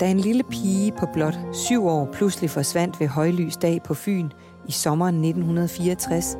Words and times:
Da 0.00 0.10
en 0.10 0.20
lille 0.20 0.42
pige 0.42 0.92
på 0.92 1.06
blot 1.12 1.38
syv 1.52 1.86
år 1.86 2.08
pludselig 2.12 2.50
forsvandt 2.50 3.00
ved 3.00 3.08
højlys 3.08 3.56
dag 3.56 3.82
på 3.82 3.94
Fyn 3.94 4.30
i 4.68 4.72
sommeren 4.72 5.14
1964, 5.14 6.36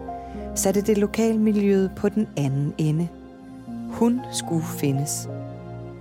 satte 0.54 0.80
det 0.80 0.98
lokalmiljøet 0.98 1.90
på 1.96 2.08
den 2.08 2.28
anden 2.36 2.74
ende. 2.78 3.08
Hun 3.90 4.20
skulle 4.32 4.64
findes. 4.64 5.28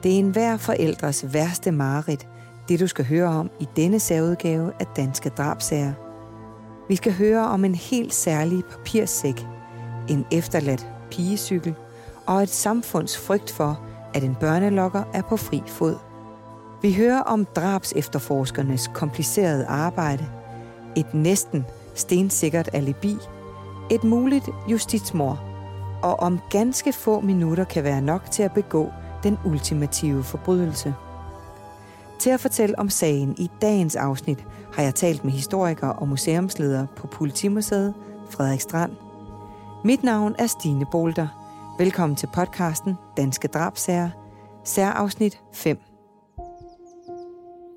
Det 0.04 0.14
er 0.14 0.20
enhver 0.20 0.58
forældres 0.58 1.34
værste 1.34 1.72
mareridt, 1.72 2.28
det 2.70 2.80
du 2.80 2.88
skal 2.88 3.06
høre 3.06 3.28
om 3.28 3.50
i 3.60 3.68
denne 3.76 4.00
særudgave 4.00 4.72
af 4.80 4.86
Danske 4.96 5.30
Drabsager. 5.30 5.94
Vi 6.90 6.96
skal 6.96 7.14
høre 7.14 7.48
om 7.48 7.66
en 7.66 7.76
helt 7.76 8.14
særlig 8.14 8.64
papirsæk, 8.66 9.46
en 10.10 10.26
efterladt 10.32 10.88
pigecykel 11.12 11.76
og 12.26 12.44
et 12.44 12.50
samfunds 12.50 13.18
frygt 13.18 13.52
for, 13.52 13.82
at 14.14 14.24
en 14.24 14.36
børnelokker 14.40 15.04
er 15.14 15.22
på 15.22 15.38
fri 15.38 15.64
fod. 15.68 15.96
Vi 16.84 16.94
hører 16.94 17.22
om 17.22 17.46
drabs 17.46 17.94
efterforskernes 17.96 18.90
komplicerede 18.94 19.66
arbejde, 19.66 20.26
et 20.96 21.14
næsten 21.14 21.66
stensikkert 21.96 22.70
alibi, 22.74 23.18
et 23.92 24.04
muligt 24.04 24.50
justitsmord, 24.72 25.40
og 26.02 26.20
om 26.20 26.40
ganske 26.50 26.94
få 26.94 27.20
minutter 27.20 27.64
kan 27.64 27.84
være 27.84 28.02
nok 28.02 28.32
til 28.32 28.44
at 28.44 28.54
begå 28.54 28.90
den 29.24 29.38
ultimative 29.46 30.24
forbrydelse. 30.24 30.96
Til 32.20 32.30
at 32.30 32.40
fortælle 32.40 32.80
om 32.80 32.90
sagen 32.90 33.36
i 33.38 33.50
dagens 33.62 33.96
afsnit 33.96 34.46
har 34.74 34.84
jeg 34.84 34.96
talt 34.96 35.24
med 35.24 35.32
historiker 35.32 35.88
og 35.88 36.08
museumsleder 36.08 36.86
på 36.96 37.08
Politimuseet, 37.08 37.94
Frederik 38.30 38.62
Strand. 38.62 38.92
Mit 39.84 40.04
navn 40.04 40.36
er 40.40 40.48
Stine 40.48 40.86
Bolter. 40.92 41.28
Velkommen 41.80 42.16
til 42.16 42.30
podcasten 42.34 42.96
Danske 43.18 43.48
Drabsager, 43.48 44.10
særafsnit 44.64 45.42
5. 45.54 45.93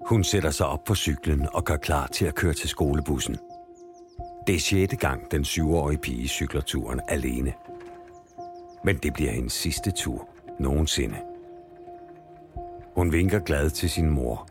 Hun 0.08 0.24
sætter 0.24 0.50
sig 0.50 0.66
op 0.66 0.84
på 0.84 0.94
cyklen 0.94 1.48
og 1.52 1.64
gør 1.64 1.76
klar 1.76 2.06
til 2.06 2.26
at 2.26 2.34
køre 2.34 2.54
til 2.54 2.68
skolebussen. 2.68 3.36
Det 4.46 4.54
er 4.54 4.58
sjette 4.58 4.96
gang, 4.96 5.30
den 5.30 5.44
syvårige 5.44 5.98
pige 5.98 6.28
cykler 6.28 6.60
turen 6.60 7.00
alene. 7.08 7.52
Men 8.84 8.96
det 8.96 9.14
bliver 9.14 9.30
hendes 9.30 9.52
sidste 9.52 9.90
tur 9.90 10.28
nogensinde. 10.60 11.16
Hun 12.96 13.12
vinker 13.12 13.38
glad 13.38 13.70
til 13.70 13.90
sin 13.90 14.10
mor, 14.10 14.48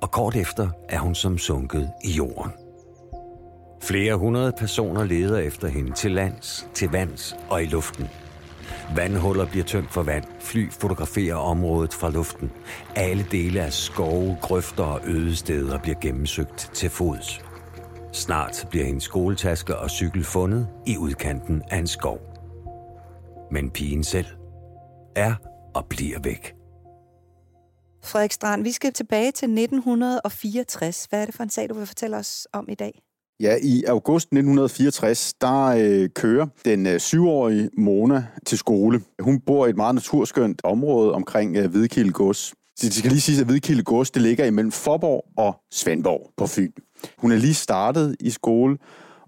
og 0.00 0.10
kort 0.10 0.36
efter 0.36 0.68
er 0.88 0.98
hun 0.98 1.14
som 1.14 1.38
sunket 1.38 1.90
i 2.04 2.10
jorden. 2.10 2.52
Flere 3.82 4.14
hundrede 4.14 4.52
personer 4.58 5.04
leder 5.04 5.38
efter 5.38 5.68
hende 5.68 5.92
til 5.92 6.10
lands, 6.10 6.68
til 6.74 6.90
vands 6.90 7.36
og 7.50 7.62
i 7.62 7.66
luften. 7.66 8.08
Vandhuller 8.96 9.46
bliver 9.46 9.64
tømt 9.64 9.92
for 9.92 10.02
vand. 10.02 10.24
Fly 10.40 10.70
fotograferer 10.70 11.36
området 11.36 11.94
fra 11.94 12.10
luften. 12.10 12.52
Alle 12.96 13.26
dele 13.30 13.60
af 13.60 13.72
skove, 13.72 14.38
grøfter 14.42 14.84
og 14.84 15.00
øde 15.06 15.36
steder 15.36 15.78
bliver 15.78 16.00
gennemsøgt 16.00 16.70
til 16.74 16.90
fods. 16.90 17.40
Snart 18.12 18.66
bliver 18.70 18.86
hendes 18.86 19.04
skoletaske 19.04 19.76
og 19.76 19.90
cykel 19.90 20.24
fundet 20.24 20.68
i 20.86 20.96
udkanten 20.96 21.62
af 21.70 21.78
en 21.78 21.86
skov. 21.86 22.18
Men 23.50 23.70
pigen 23.70 24.04
selv 24.04 24.26
er 25.16 25.34
og 25.74 25.86
bliver 25.86 26.18
væk. 26.22 26.54
Frederik 28.04 28.32
Strand, 28.32 28.62
vi 28.62 28.72
skal 28.72 28.92
tilbage 28.92 29.32
til 29.32 29.46
1964. 29.46 31.04
Hvad 31.04 31.20
er 31.20 31.26
det 31.26 31.34
for 31.34 31.42
en 31.42 31.50
sag, 31.50 31.68
du 31.68 31.74
vil 31.74 31.86
fortælle 31.86 32.16
os 32.16 32.48
om 32.52 32.68
i 32.68 32.74
dag? 32.74 33.02
Ja, 33.40 33.56
i 33.62 33.84
august 33.84 34.26
1964, 34.26 35.34
der 35.40 35.64
øh, 35.66 36.08
kører 36.14 36.46
den 36.64 36.86
øh, 36.86 37.00
syvårige 37.00 37.70
Mona 37.78 38.26
til 38.46 38.58
skole. 38.58 39.00
Hun 39.20 39.40
bor 39.40 39.66
i 39.66 39.70
et 39.70 39.76
meget 39.76 39.94
naturskønt 39.94 40.60
område 40.64 41.12
omkring 41.12 41.56
øh, 41.56 41.70
Hvidkilde 41.70 42.12
Gods. 42.12 42.54
Det 42.80 42.94
skal 42.94 43.10
lige 43.10 43.20
sige, 43.20 43.40
at 43.40 43.46
Hvidkilde 43.46 43.82
Gods 43.82 44.10
det 44.10 44.22
ligger 44.22 44.44
imellem 44.44 44.72
Forborg 44.72 45.24
og 45.36 45.56
Svendborg 45.72 46.30
på 46.36 46.46
Fyn. 46.46 46.72
Hun 47.18 47.32
er 47.32 47.36
lige 47.36 47.54
startet 47.54 48.16
i 48.20 48.30
skole, 48.30 48.78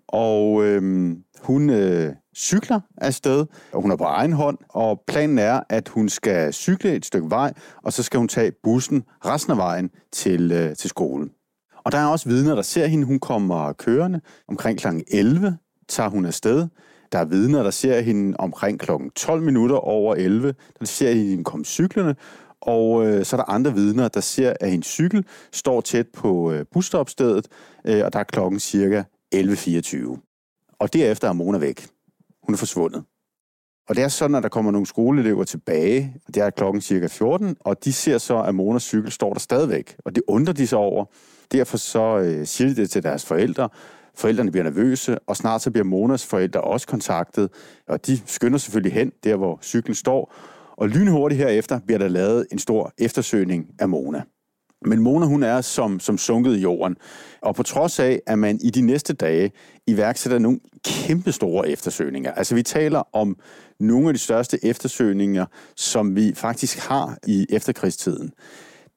og 0.08 0.64
øh, 0.64 1.12
hun 1.42 1.70
øh, 1.70 2.12
cykler 2.36 2.80
afsted, 2.98 3.46
og 3.72 3.82
hun 3.82 3.90
er 3.90 3.96
på 3.96 4.04
egen 4.04 4.32
hånd, 4.32 4.58
og 4.68 5.00
planen 5.06 5.38
er, 5.38 5.60
at 5.68 5.88
hun 5.88 6.08
skal 6.08 6.52
cykle 6.52 6.94
et 6.94 7.06
stykke 7.06 7.30
vej, 7.30 7.52
og 7.82 7.92
så 7.92 8.02
skal 8.02 8.18
hun 8.18 8.28
tage 8.28 8.52
bussen 8.62 9.02
resten 9.24 9.52
af 9.52 9.58
vejen 9.58 9.90
til, 10.12 10.52
øh, 10.52 10.76
til 10.76 10.90
skolen. 10.90 11.30
Og 11.86 11.92
der 11.92 11.98
er 11.98 12.06
også 12.06 12.28
vidner, 12.28 12.54
der 12.54 12.62
ser 12.62 12.86
hende. 12.86 13.06
Hun 13.06 13.18
kommer 13.18 13.72
kørende. 13.72 14.20
Omkring 14.48 14.78
kl. 14.78 14.86
11 15.08 15.58
tager 15.88 16.08
hun 16.08 16.26
afsted. 16.26 16.68
Der 17.12 17.18
er 17.18 17.24
vidner, 17.24 17.62
der 17.62 17.70
ser 17.70 18.00
hende 18.00 18.36
omkring 18.38 18.80
kl. 18.80 18.90
12 19.16 19.42
minutter 19.42 19.76
over 19.76 20.14
11. 20.14 20.54
Der 20.78 20.86
ser 20.86 21.12
hende 21.12 21.44
komme 21.44 21.64
cyklerne. 21.64 22.16
Og 22.60 23.06
øh, 23.06 23.24
så 23.24 23.36
er 23.36 23.40
der 23.40 23.50
andre 23.50 23.74
vidner, 23.74 24.08
der 24.08 24.20
ser, 24.20 24.52
at 24.60 24.70
hendes 24.70 24.86
cykel 24.86 25.24
står 25.52 25.80
tæt 25.80 26.06
på 26.08 26.52
øh, 26.52 26.64
busstopstedet, 26.72 27.48
øh, 27.84 28.04
og 28.04 28.12
der 28.12 28.18
er 28.18 28.24
klokken 28.24 28.60
cirka 28.60 29.02
11.24. 29.34 30.76
Og 30.78 30.92
derefter 30.92 31.28
er 31.28 31.32
Mona 31.32 31.58
væk. 31.58 31.88
Hun 32.42 32.54
er 32.54 32.58
forsvundet. 32.58 33.04
Og 33.88 33.96
det 33.96 34.04
er 34.04 34.08
sådan, 34.08 34.36
at 34.36 34.42
der 34.42 34.48
kommer 34.48 34.70
nogle 34.70 34.86
skoleelever 34.86 35.44
tilbage, 35.44 36.14
og 36.26 36.34
det 36.34 36.42
er 36.42 36.50
klokken 36.50 36.80
cirka 36.82 37.06
14, 37.06 37.56
og 37.60 37.84
de 37.84 37.92
ser 37.92 38.18
så, 38.18 38.42
at 38.42 38.54
Monas 38.54 38.82
cykel 38.82 39.12
står 39.12 39.32
der 39.32 39.40
stadigvæk, 39.40 39.96
og 40.04 40.14
det 40.14 40.22
undrer 40.28 40.54
de 40.54 40.66
sig 40.66 40.78
over. 40.78 41.04
Derfor 41.52 41.76
så 41.76 42.18
øh, 42.18 42.46
siger 42.46 42.68
de 42.68 42.76
det 42.76 42.90
til 42.90 43.02
deres 43.02 43.26
forældre. 43.26 43.68
Forældrene 44.14 44.50
bliver 44.50 44.64
nervøse, 44.64 45.18
og 45.18 45.36
snart 45.36 45.62
så 45.62 45.70
bliver 45.70 45.84
Monas 45.84 46.26
forældre 46.26 46.60
også 46.60 46.86
kontaktet, 46.86 47.50
og 47.88 48.06
de 48.06 48.20
skynder 48.26 48.58
selvfølgelig 48.58 48.92
hen, 48.92 49.12
der 49.24 49.36
hvor 49.36 49.58
cyklen 49.62 49.94
står, 49.94 50.34
og 50.76 50.88
lynhurtigt 50.88 51.40
herefter 51.40 51.80
bliver 51.86 51.98
der 51.98 52.08
lavet 52.08 52.46
en 52.52 52.58
stor 52.58 52.92
eftersøgning 52.98 53.66
af 53.78 53.88
Mona. 53.88 54.22
Men 54.84 55.00
Mona, 55.00 55.26
hun 55.26 55.42
er 55.42 55.60
som, 55.60 56.00
som 56.00 56.18
sunket 56.18 56.56
i 56.56 56.60
jorden. 56.60 56.96
Og 57.42 57.54
på 57.54 57.62
trods 57.62 58.00
af, 58.00 58.20
at 58.26 58.38
man 58.38 58.58
i 58.62 58.70
de 58.70 58.80
næste 58.80 59.12
dage 59.12 59.52
iværksætter 59.86 60.38
nogle 60.38 60.60
kæmpe 60.84 61.32
store 61.32 61.68
eftersøgninger. 61.68 62.32
Altså 62.32 62.54
vi 62.54 62.62
taler 62.62 63.02
om 63.12 63.36
nogle 63.80 64.08
af 64.08 64.14
de 64.14 64.20
største 64.20 64.64
eftersøgninger, 64.64 65.46
som 65.76 66.16
vi 66.16 66.32
faktisk 66.34 66.78
har 66.78 67.18
i 67.26 67.46
efterkrigstiden 67.50 68.32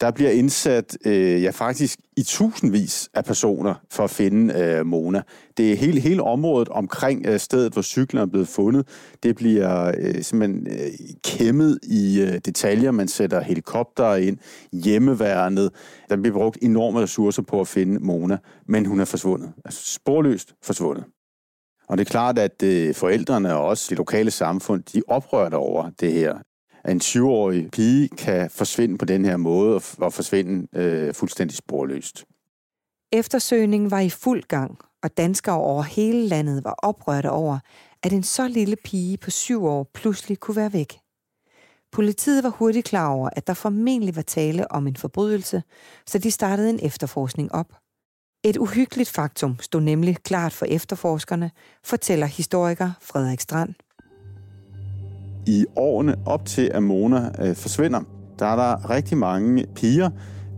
der 0.01 0.11
bliver 0.11 0.31
indsat 0.31 0.97
øh, 1.05 1.43
ja, 1.43 1.49
faktisk 1.49 1.99
i 2.17 2.23
tusindvis 2.23 3.09
af 3.13 3.25
personer 3.25 3.75
for 3.91 4.03
at 4.03 4.09
finde 4.09 4.53
øh, 4.53 4.85
Mona. 4.85 5.21
Det 5.57 5.71
er 5.71 5.75
hele, 5.75 5.99
hele 5.99 6.23
området 6.23 6.69
omkring 6.69 7.25
øh, 7.25 7.39
stedet, 7.39 7.73
hvor 7.73 7.81
cyklen 7.81 8.21
er 8.21 8.25
blevet 8.25 8.47
fundet. 8.47 8.87
Det 9.23 9.35
bliver 9.35 9.91
øh, 9.97 10.23
simpelthen 10.23 10.67
øh, 10.67 10.91
kæmmet 11.23 11.79
i 11.83 12.21
øh, 12.21 12.39
detaljer. 12.45 12.91
Man 12.91 13.07
sætter 13.07 13.41
helikopter 13.41 14.15
ind, 14.15 14.37
hjemmeværnet. 14.73 15.71
Der 16.09 16.15
bliver 16.15 16.33
brugt 16.33 16.57
enorme 16.61 16.99
ressourcer 17.01 17.41
på 17.41 17.61
at 17.61 17.67
finde 17.67 17.99
Mona, 17.99 18.37
men 18.67 18.85
hun 18.85 18.99
er 18.99 19.05
forsvundet. 19.05 19.53
Altså 19.65 19.93
sporløst 19.93 20.53
forsvundet. 20.63 21.03
Og 21.89 21.97
det 21.97 22.05
er 22.05 22.09
klart, 22.09 22.39
at 22.39 22.63
øh, 22.63 22.95
forældrene 22.95 23.55
og 23.55 23.65
også 23.65 23.85
det 23.89 23.97
lokale 23.97 24.31
samfund, 24.31 24.83
de 24.93 25.01
oprørte 25.07 25.55
over 25.55 25.89
det 25.99 26.13
her 26.13 26.37
at 26.89 26.95
en 26.95 27.01
20-årig 27.01 27.71
pige 27.71 28.07
kan 28.07 28.49
forsvinde 28.49 28.97
på 28.97 29.05
den 29.05 29.25
her 29.25 29.37
måde 29.37 29.81
og 29.97 30.13
forsvinde 30.13 30.67
øh, 30.79 31.13
fuldstændig 31.13 31.57
sporløst. 31.57 32.25
Eftersøgningen 33.11 33.91
var 33.91 33.99
i 33.99 34.09
fuld 34.09 34.43
gang, 34.43 34.77
og 35.03 35.17
danskere 35.17 35.55
over 35.55 35.83
hele 35.83 36.27
landet 36.27 36.63
var 36.63 36.75
oprørte 36.83 37.31
over, 37.31 37.59
at 38.03 38.13
en 38.13 38.23
så 38.23 38.47
lille 38.47 38.75
pige 38.75 39.17
på 39.17 39.31
syv 39.31 39.65
år 39.65 39.89
pludselig 39.93 40.39
kunne 40.39 40.55
være 40.55 40.73
væk. 40.73 40.93
Politiet 41.91 42.43
var 42.43 42.49
hurtigt 42.49 42.85
klar 42.85 43.09
over, 43.09 43.29
at 43.33 43.47
der 43.47 43.53
formentlig 43.53 44.15
var 44.15 44.21
tale 44.21 44.71
om 44.71 44.87
en 44.87 44.95
forbrydelse, 44.95 45.63
så 46.05 46.17
de 46.17 46.31
startede 46.31 46.69
en 46.69 46.79
efterforskning 46.83 47.51
op. 47.51 47.73
Et 48.43 48.57
uhyggeligt 48.57 49.09
faktum 49.09 49.57
stod 49.59 49.81
nemlig 49.81 50.17
klart 50.23 50.53
for 50.53 50.65
efterforskerne, 50.65 51.51
fortæller 51.83 52.25
historiker 52.25 52.91
Frederik 53.01 53.39
Strand 53.39 53.73
i 55.49 55.65
årene 55.75 56.15
op 56.25 56.45
til, 56.45 56.71
at 56.73 56.83
Mona 56.83 57.29
øh, 57.39 57.55
forsvinder, 57.55 58.01
der 58.39 58.45
er 58.45 58.55
der 58.55 58.89
rigtig 58.89 59.17
mange 59.17 59.65
piger, 59.75 60.09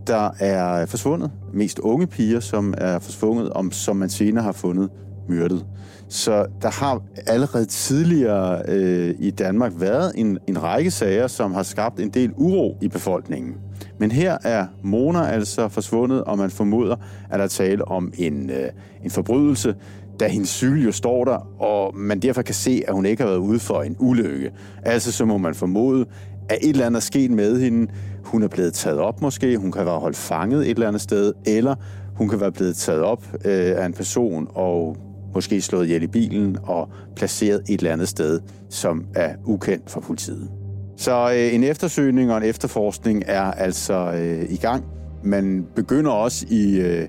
der 0.06 0.30
er 0.38 0.86
forsvundet. 0.86 1.30
Mest 1.52 1.78
unge 1.78 2.06
piger, 2.06 2.40
som 2.40 2.74
er 2.78 2.98
forsvundet, 2.98 3.50
om 3.50 3.70
som 3.70 3.96
man 3.96 4.08
senere 4.08 4.44
har 4.44 4.52
fundet 4.52 4.90
myrdet. 5.28 5.66
Så 6.08 6.46
der 6.62 6.70
har 6.70 7.02
allerede 7.26 7.64
tidligere 7.64 8.62
øh, 8.68 9.14
i 9.18 9.30
Danmark 9.30 9.72
været 9.76 10.12
en, 10.14 10.38
en 10.48 10.62
række 10.62 10.90
sager, 10.90 11.26
som 11.26 11.54
har 11.54 11.62
skabt 11.62 12.00
en 12.00 12.08
del 12.08 12.32
uro 12.36 12.78
i 12.82 12.88
befolkningen. 12.88 13.54
Men 13.98 14.10
her 14.10 14.38
er 14.44 14.66
Mona 14.82 15.26
altså 15.26 15.68
forsvundet, 15.68 16.24
og 16.24 16.38
man 16.38 16.50
formoder, 16.50 16.96
at 17.30 17.38
der 17.38 17.44
er 17.44 17.48
tale 17.48 17.84
om 17.84 18.12
en, 18.18 18.50
øh, 18.50 18.68
en 19.04 19.10
forbrydelse, 19.10 19.74
da 20.20 20.28
hendes 20.28 20.48
cykel 20.48 20.84
jo 20.84 20.92
står 20.92 21.24
der, 21.24 21.62
og 21.62 21.96
man 21.96 22.20
derfor 22.20 22.42
kan 22.42 22.54
se, 22.54 22.82
at 22.88 22.94
hun 22.94 23.06
ikke 23.06 23.22
har 23.22 23.30
været 23.30 23.40
ude 23.40 23.58
for 23.58 23.82
en 23.82 23.96
ulykke. 23.98 24.50
Altså 24.82 25.12
så 25.12 25.24
må 25.24 25.38
man 25.38 25.54
formode, 25.54 26.06
at 26.48 26.58
et 26.62 26.70
eller 26.70 26.86
andet 26.86 27.00
er 27.00 27.02
sket 27.02 27.30
med 27.30 27.60
hende. 27.60 27.92
Hun 28.24 28.42
er 28.42 28.48
blevet 28.48 28.74
taget 28.74 28.98
op 28.98 29.22
måske, 29.22 29.56
hun 29.56 29.72
kan 29.72 29.86
være 29.86 29.98
holdt 29.98 30.16
fanget 30.16 30.62
et 30.62 30.70
eller 30.70 30.88
andet 30.88 31.02
sted, 31.02 31.32
eller 31.46 31.74
hun 32.16 32.28
kan 32.28 32.40
være 32.40 32.52
blevet 32.52 32.76
taget 32.76 33.02
op 33.02 33.24
øh, 33.44 33.82
af 33.82 33.86
en 33.86 33.92
person 33.92 34.48
og 34.54 34.96
måske 35.34 35.60
slået 35.60 35.84
ihjel 35.84 36.02
i 36.02 36.06
bilen 36.06 36.56
og 36.62 36.88
placeret 37.16 37.62
et 37.68 37.78
eller 37.78 37.92
andet 37.92 38.08
sted, 38.08 38.40
som 38.70 39.04
er 39.14 39.34
ukendt 39.44 39.90
for 39.90 40.00
politiet. 40.00 40.50
Så 40.96 41.32
øh, 41.34 41.54
en 41.54 41.64
eftersøgning 41.64 42.30
og 42.32 42.36
en 42.36 42.42
efterforskning 42.42 43.22
er 43.26 43.42
altså 43.42 44.12
øh, 44.12 44.52
i 44.52 44.56
gang. 44.56 44.84
man 45.24 45.66
begynder 45.74 46.10
også 46.10 46.46
i 46.50 46.80
øh, 46.80 47.08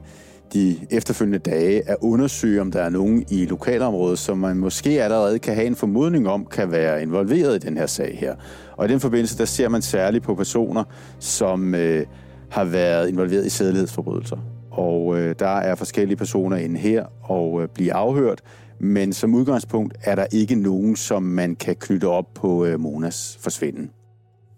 de 0.54 0.80
efterfølgende 0.90 1.40
dage 1.40 1.90
at 1.90 1.98
undersøge, 2.02 2.62
om 2.62 2.72
der 2.72 2.82
er 2.82 2.90
nogen 2.90 3.26
i 3.30 3.46
lokalområdet, 3.46 4.20
som 4.20 4.38
man 4.38 4.58
måske 4.58 5.04
allerede 5.04 5.40
kan 5.40 5.56
have 5.56 5.68
en 5.68 5.76
formodning 5.76 6.30
om, 6.30 6.46
kan 6.46 6.72
være 6.72 7.02
involveret 7.02 7.56
i 7.56 7.68
den 7.68 7.78
her 7.78 7.86
sag 7.86 8.18
her. 8.20 8.36
Og 8.78 8.86
i 8.86 8.92
den 8.92 9.00
forbindelse, 9.00 9.38
der 9.38 9.46
ser 9.46 9.70
man 9.70 9.82
særligt 9.82 10.24
på 10.24 10.36
personer, 10.36 10.84
som 11.20 11.76
øh, 11.76 12.06
har 12.50 12.64
været 12.64 13.10
involveret 13.10 13.46
i 13.46 13.50
sædelighedsforbrydelser. 13.50 14.38
Og 14.72 15.20
øh, 15.20 15.36
der 15.40 15.48
er 15.58 15.76
forskellige 15.76 16.18
personer 16.18 16.58
inde 16.58 16.80
her 16.80 17.06
og 17.24 17.62
øh, 17.62 17.68
bliver 17.74 17.96
afhørt, 17.96 18.42
men 18.80 19.14
som 19.14 19.36
udgangspunkt 19.36 19.98
er 20.04 20.16
der 20.16 20.26
ikke 20.32 20.56
nogen, 20.56 20.96
som 20.96 21.24
man 21.24 21.56
kan 21.56 21.76
knytte 21.76 22.08
op 22.08 22.34
på 22.36 22.66
øh, 22.66 22.80
Monas 22.80 23.38
forsvinden. 23.42 23.90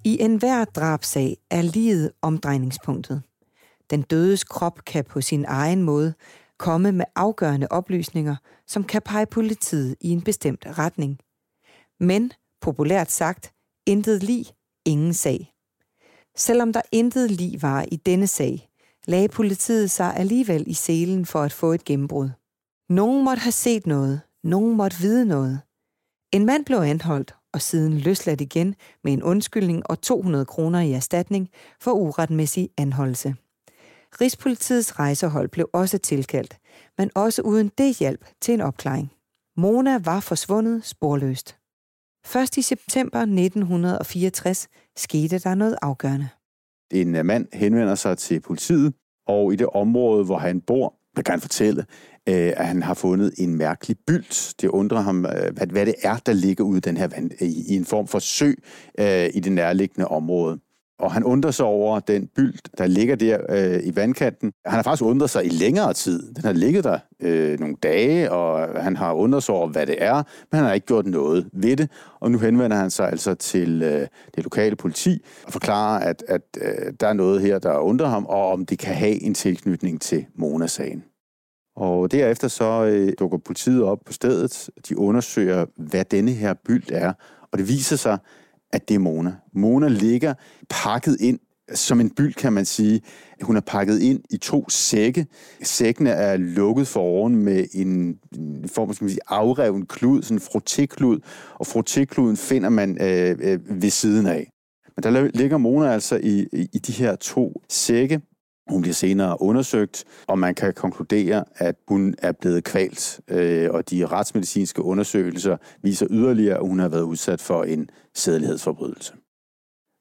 I 0.04 0.18
enhver 0.22 0.66
drabsag 0.66 1.38
er 1.52 1.62
livet 1.62 2.12
omdrejningspunktet. 2.22 3.22
Den 3.90 4.02
dødes 4.02 4.44
krop 4.44 4.86
kan 4.86 5.06
på 5.06 5.22
sin 5.22 5.46
egen 5.48 5.82
måde 5.82 6.14
komme 6.58 6.92
med 6.92 7.06
afgørende 7.16 7.68
oplysninger, 7.70 8.36
som 8.68 8.84
kan 8.84 9.02
pege 9.02 9.26
politiet 9.26 9.96
i 10.02 10.10
en 10.10 10.22
bestemt 10.22 10.66
retning. 10.78 11.20
Men, 12.00 12.32
populært 12.62 13.12
sagt, 13.12 13.54
intet 13.86 14.24
lig, 14.24 14.46
ingen 14.86 15.14
sag. 15.14 15.54
Selvom 16.38 16.74
der 16.74 16.82
intet 16.92 17.32
lig 17.32 17.62
var 17.62 17.86
i 17.92 17.96
denne 17.96 18.28
sag, 18.28 18.70
lagde 19.08 19.28
politiet 19.28 19.92
sig 19.92 20.16
alligevel 20.16 20.64
i 20.68 20.74
selen 20.74 21.26
for 21.26 21.42
at 21.42 21.54
få 21.54 21.72
et 21.72 21.84
gennembrud. 21.84 22.30
Nogen 22.90 23.24
måtte 23.24 23.42
have 23.42 23.52
set 23.52 23.88
noget, 23.88 24.22
nogen 24.44 24.78
måtte 24.78 24.98
vide 24.98 25.26
noget. 25.26 25.62
En 26.32 26.46
mand 26.46 26.66
blev 26.66 26.78
anholdt 26.78 27.36
og 27.54 27.62
siden 27.62 27.98
løsladt 27.98 28.42
igen 28.42 28.76
med 29.04 29.14
en 29.14 29.24
undskyldning 29.24 29.90
og 29.90 30.02
200 30.02 30.46
kroner 30.46 30.80
i 30.80 30.92
erstatning 30.92 31.50
for 31.82 31.92
uretmæssig 31.92 32.70
anholdelse. 32.78 33.36
Rigspolitiets 34.22 35.00
rejsehold 35.00 35.50
blev 35.50 35.70
også 35.74 35.98
tilkaldt, 35.98 36.58
men 36.98 37.12
også 37.16 37.42
uden 37.42 37.72
det 37.78 37.98
hjælp 37.98 38.26
til 38.42 38.54
en 38.54 38.62
opklaring. 38.62 39.12
Mona 39.58 40.00
var 40.06 40.20
forsvundet 40.20 40.86
sporløst. 40.86 41.58
Først 42.26 42.58
i 42.58 42.62
september 42.62 43.20
1964 43.20 44.68
skete 44.98 45.40
der 45.40 45.56
noget 45.56 45.78
afgørende. 45.82 46.30
En 46.92 47.16
øh, 47.16 47.26
mand 47.26 47.48
henvender 47.54 47.96
sig 47.96 48.18
til 48.18 48.40
politiet, 48.40 48.94
og 49.28 49.54
i 49.54 49.56
det 49.56 49.68
område, 49.68 50.26
hvor 50.26 50.38
han 50.38 50.62
bor, 50.62 50.94
der 51.16 51.22
kan 51.22 51.32
han 51.32 51.42
fortælle, 51.42 51.86
øh, 52.30 52.54
at 52.58 52.68
han 52.68 52.84
har 52.84 52.94
fundet 52.94 53.34
en 53.38 53.56
mærkelig 53.56 53.98
bylt. 54.08 54.54
Det 54.62 54.68
undrer 54.68 55.02
ham, 55.02 55.26
øh, 55.26 55.72
hvad 55.72 55.86
det 55.86 55.96
er, 56.04 56.18
der 56.18 56.34
ligger 56.34 56.64
ude 56.64 56.78
i 56.78 56.82
den 56.82 56.98
her 56.98 57.08
vand, 57.08 57.32
i 57.42 57.76
en 57.76 57.86
form 57.86 58.08
for 58.08 58.20
sø 58.20 58.54
i 59.34 59.40
det 59.40 59.52
nærliggende 59.52 60.08
område. 60.08 60.60
Og 61.00 61.12
han 61.12 61.24
undrer 61.24 61.52
sig 61.52 61.66
over 61.66 62.00
den 62.00 62.28
byld, 62.36 62.60
der 62.78 62.88
ligger 62.88 63.16
der 63.16 63.40
øh, 63.50 63.80
i 63.84 63.96
vandkanten. 63.96 64.52
Han 64.66 64.76
har 64.76 64.84
faktisk 64.84 65.04
undret 65.04 65.30
sig 65.30 65.46
i 65.46 65.50
længere 65.50 65.94
tid. 65.94 66.34
Den 66.34 66.44
har 66.44 66.52
ligget 66.52 66.84
der 66.84 67.00
øh, 67.22 67.60
nogle 67.60 67.76
dage, 67.84 68.32
og 68.32 68.68
han 68.84 68.96
har 68.96 69.14
undret 69.14 69.44
sig 69.44 69.56
over, 69.56 69.68
hvad 69.68 69.86
det 69.86 70.04
er, 70.04 70.16
men 70.16 70.58
han 70.58 70.64
har 70.64 70.74
ikke 70.74 70.88
gjort 70.88 71.06
noget 71.06 71.50
ved 71.54 71.78
det. 71.78 71.90
Og 72.20 72.32
nu 72.32 72.38
henvender 72.38 72.78
han 72.78 72.90
sig 72.90 73.10
altså 73.10 73.34
til 73.34 73.82
øh, 73.84 74.08
det 74.36 74.44
lokale 74.44 74.76
politi 74.76 75.26
og 75.46 75.54
forklarer, 75.54 76.00
at, 76.00 76.24
at 76.28 76.42
øh, 76.62 76.94
der 77.00 77.08
er 77.08 77.14
noget 77.14 77.42
her, 77.42 77.60
der 77.60 77.78
undrer 77.78 78.08
ham, 78.08 78.26
og 78.26 78.52
om 78.52 78.66
det 78.66 78.80
kan 78.80 78.96
have 78.96 79.24
en 79.24 79.34
tilknytning 79.34 80.02
til 80.02 80.26
Mona-sagen. 80.36 81.04
Og 81.76 82.12
derefter 82.12 82.48
så 82.48 82.86
øh, 82.86 83.14
dukker 83.20 83.38
politiet 83.38 83.84
op 83.84 84.00
på 84.06 84.14
stedet. 84.14 84.70
De 84.90 84.98
undersøger, 84.98 85.66
hvad 85.78 86.06
denne 86.06 86.32
her 86.32 86.54
byld 86.66 86.92
er, 86.92 87.14
og 87.52 87.58
det 87.58 87.68
viser 87.68 87.96
sig, 87.96 88.18
at 88.76 88.90
det 88.90 88.96
er 88.96 89.00
Mona. 89.00 89.36
Mona 89.54 89.88
ligger 89.88 90.34
pakket 90.70 91.18
ind 91.20 91.40
som 91.74 92.00
en 92.00 92.10
byld, 92.10 92.34
kan 92.34 92.54
man 92.54 92.66
sige. 92.66 93.02
Hun 93.42 93.56
er 93.56 93.62
pakket 93.62 94.00
ind 94.00 94.22
i 94.30 94.38
to 94.38 94.70
sække. 94.70 95.26
Sækkene 95.64 96.10
er 96.10 96.38
lukket 96.38 96.88
for 96.88 97.00
oven 97.00 97.36
med 97.36 97.66
en, 97.74 98.20
en 98.38 98.70
form 98.70 98.90
af 98.90 98.96
sige, 98.96 99.20
afreven 99.28 99.86
klud, 99.86 100.22
sådan 100.22 100.38
en 100.38 100.42
frotéklud, 100.42 101.20
og 101.54 101.68
frotékluden 101.68 102.36
finder 102.36 102.70
man 102.70 102.98
øh, 103.02 103.38
øh, 103.42 103.82
ved 103.82 103.90
siden 103.90 104.26
af. 104.26 104.50
Men 104.96 105.04
der 105.04 105.30
ligger 105.34 105.58
Mona 105.58 105.94
altså 105.94 106.20
i, 106.24 106.48
i, 106.54 106.68
i 106.74 106.78
de 106.78 106.92
her 106.92 107.16
to 107.16 107.62
sække, 107.70 108.22
hun 108.70 108.82
bliver 108.82 108.94
senere 108.94 109.42
undersøgt, 109.42 110.04
og 110.28 110.40
man 110.40 110.56
kan 110.56 110.74
konkludere, 110.74 111.44
at 111.56 111.76
hun 111.88 112.16
er 112.18 112.32
blevet 112.32 112.64
kvalt, 112.64 113.22
øh, 113.28 113.70
og 113.72 113.90
de 113.90 114.06
retsmedicinske 114.06 114.82
undersøgelser 114.82 115.58
viser 115.84 116.08
yderligere, 116.10 116.58
at 116.58 116.68
hun 116.68 116.80
har 116.80 116.90
været 116.90 117.02
udsat 117.02 117.42
for 117.42 117.64
en 117.64 117.90
sædelighedsforbrydelse. 118.16 119.14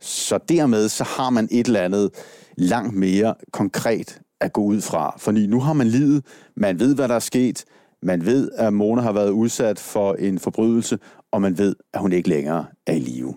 Så 0.00 0.38
dermed 0.48 0.88
så 0.88 1.04
har 1.04 1.30
man 1.30 1.48
et 1.50 1.66
eller 1.66 1.80
andet 1.80 2.10
langt 2.56 2.96
mere 2.96 3.34
konkret 3.52 4.20
at 4.40 4.52
gå 4.52 4.62
ud 4.62 4.80
fra. 4.80 5.14
For 5.18 5.32
nu 5.32 5.60
har 5.60 5.72
man 5.72 5.86
livet, 5.86 6.24
man 6.56 6.80
ved, 6.80 6.94
hvad 6.94 7.08
der 7.08 7.14
er 7.14 7.18
sket, 7.18 7.64
man 8.02 8.26
ved, 8.26 8.50
at 8.56 8.72
Mona 8.72 9.02
har 9.02 9.12
været 9.12 9.30
udsat 9.30 9.78
for 9.78 10.14
en 10.14 10.38
forbrydelse, 10.38 10.98
og 11.32 11.42
man 11.42 11.58
ved, 11.58 11.76
at 11.92 12.00
hun 12.00 12.12
ikke 12.12 12.28
længere 12.28 12.66
er 12.86 12.92
i 12.92 12.98
live. 12.98 13.34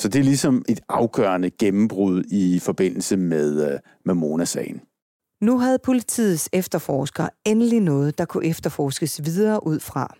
Så 0.00 0.08
det 0.08 0.18
er 0.18 0.22
ligesom 0.22 0.64
et 0.68 0.80
afgørende 0.88 1.50
gennembrud 1.50 2.24
i 2.30 2.58
forbindelse 2.58 3.16
med, 3.16 3.72
øh, 3.72 3.78
med 4.04 4.14
Mona-sagen. 4.14 4.80
Nu 5.42 5.58
havde 5.58 5.78
politiets 5.84 6.48
efterforskere 6.52 7.30
endelig 7.46 7.80
noget, 7.80 8.18
der 8.18 8.24
kunne 8.24 8.46
efterforskes 8.46 9.24
videre 9.24 9.66
ud 9.66 9.80
fra. 9.80 10.14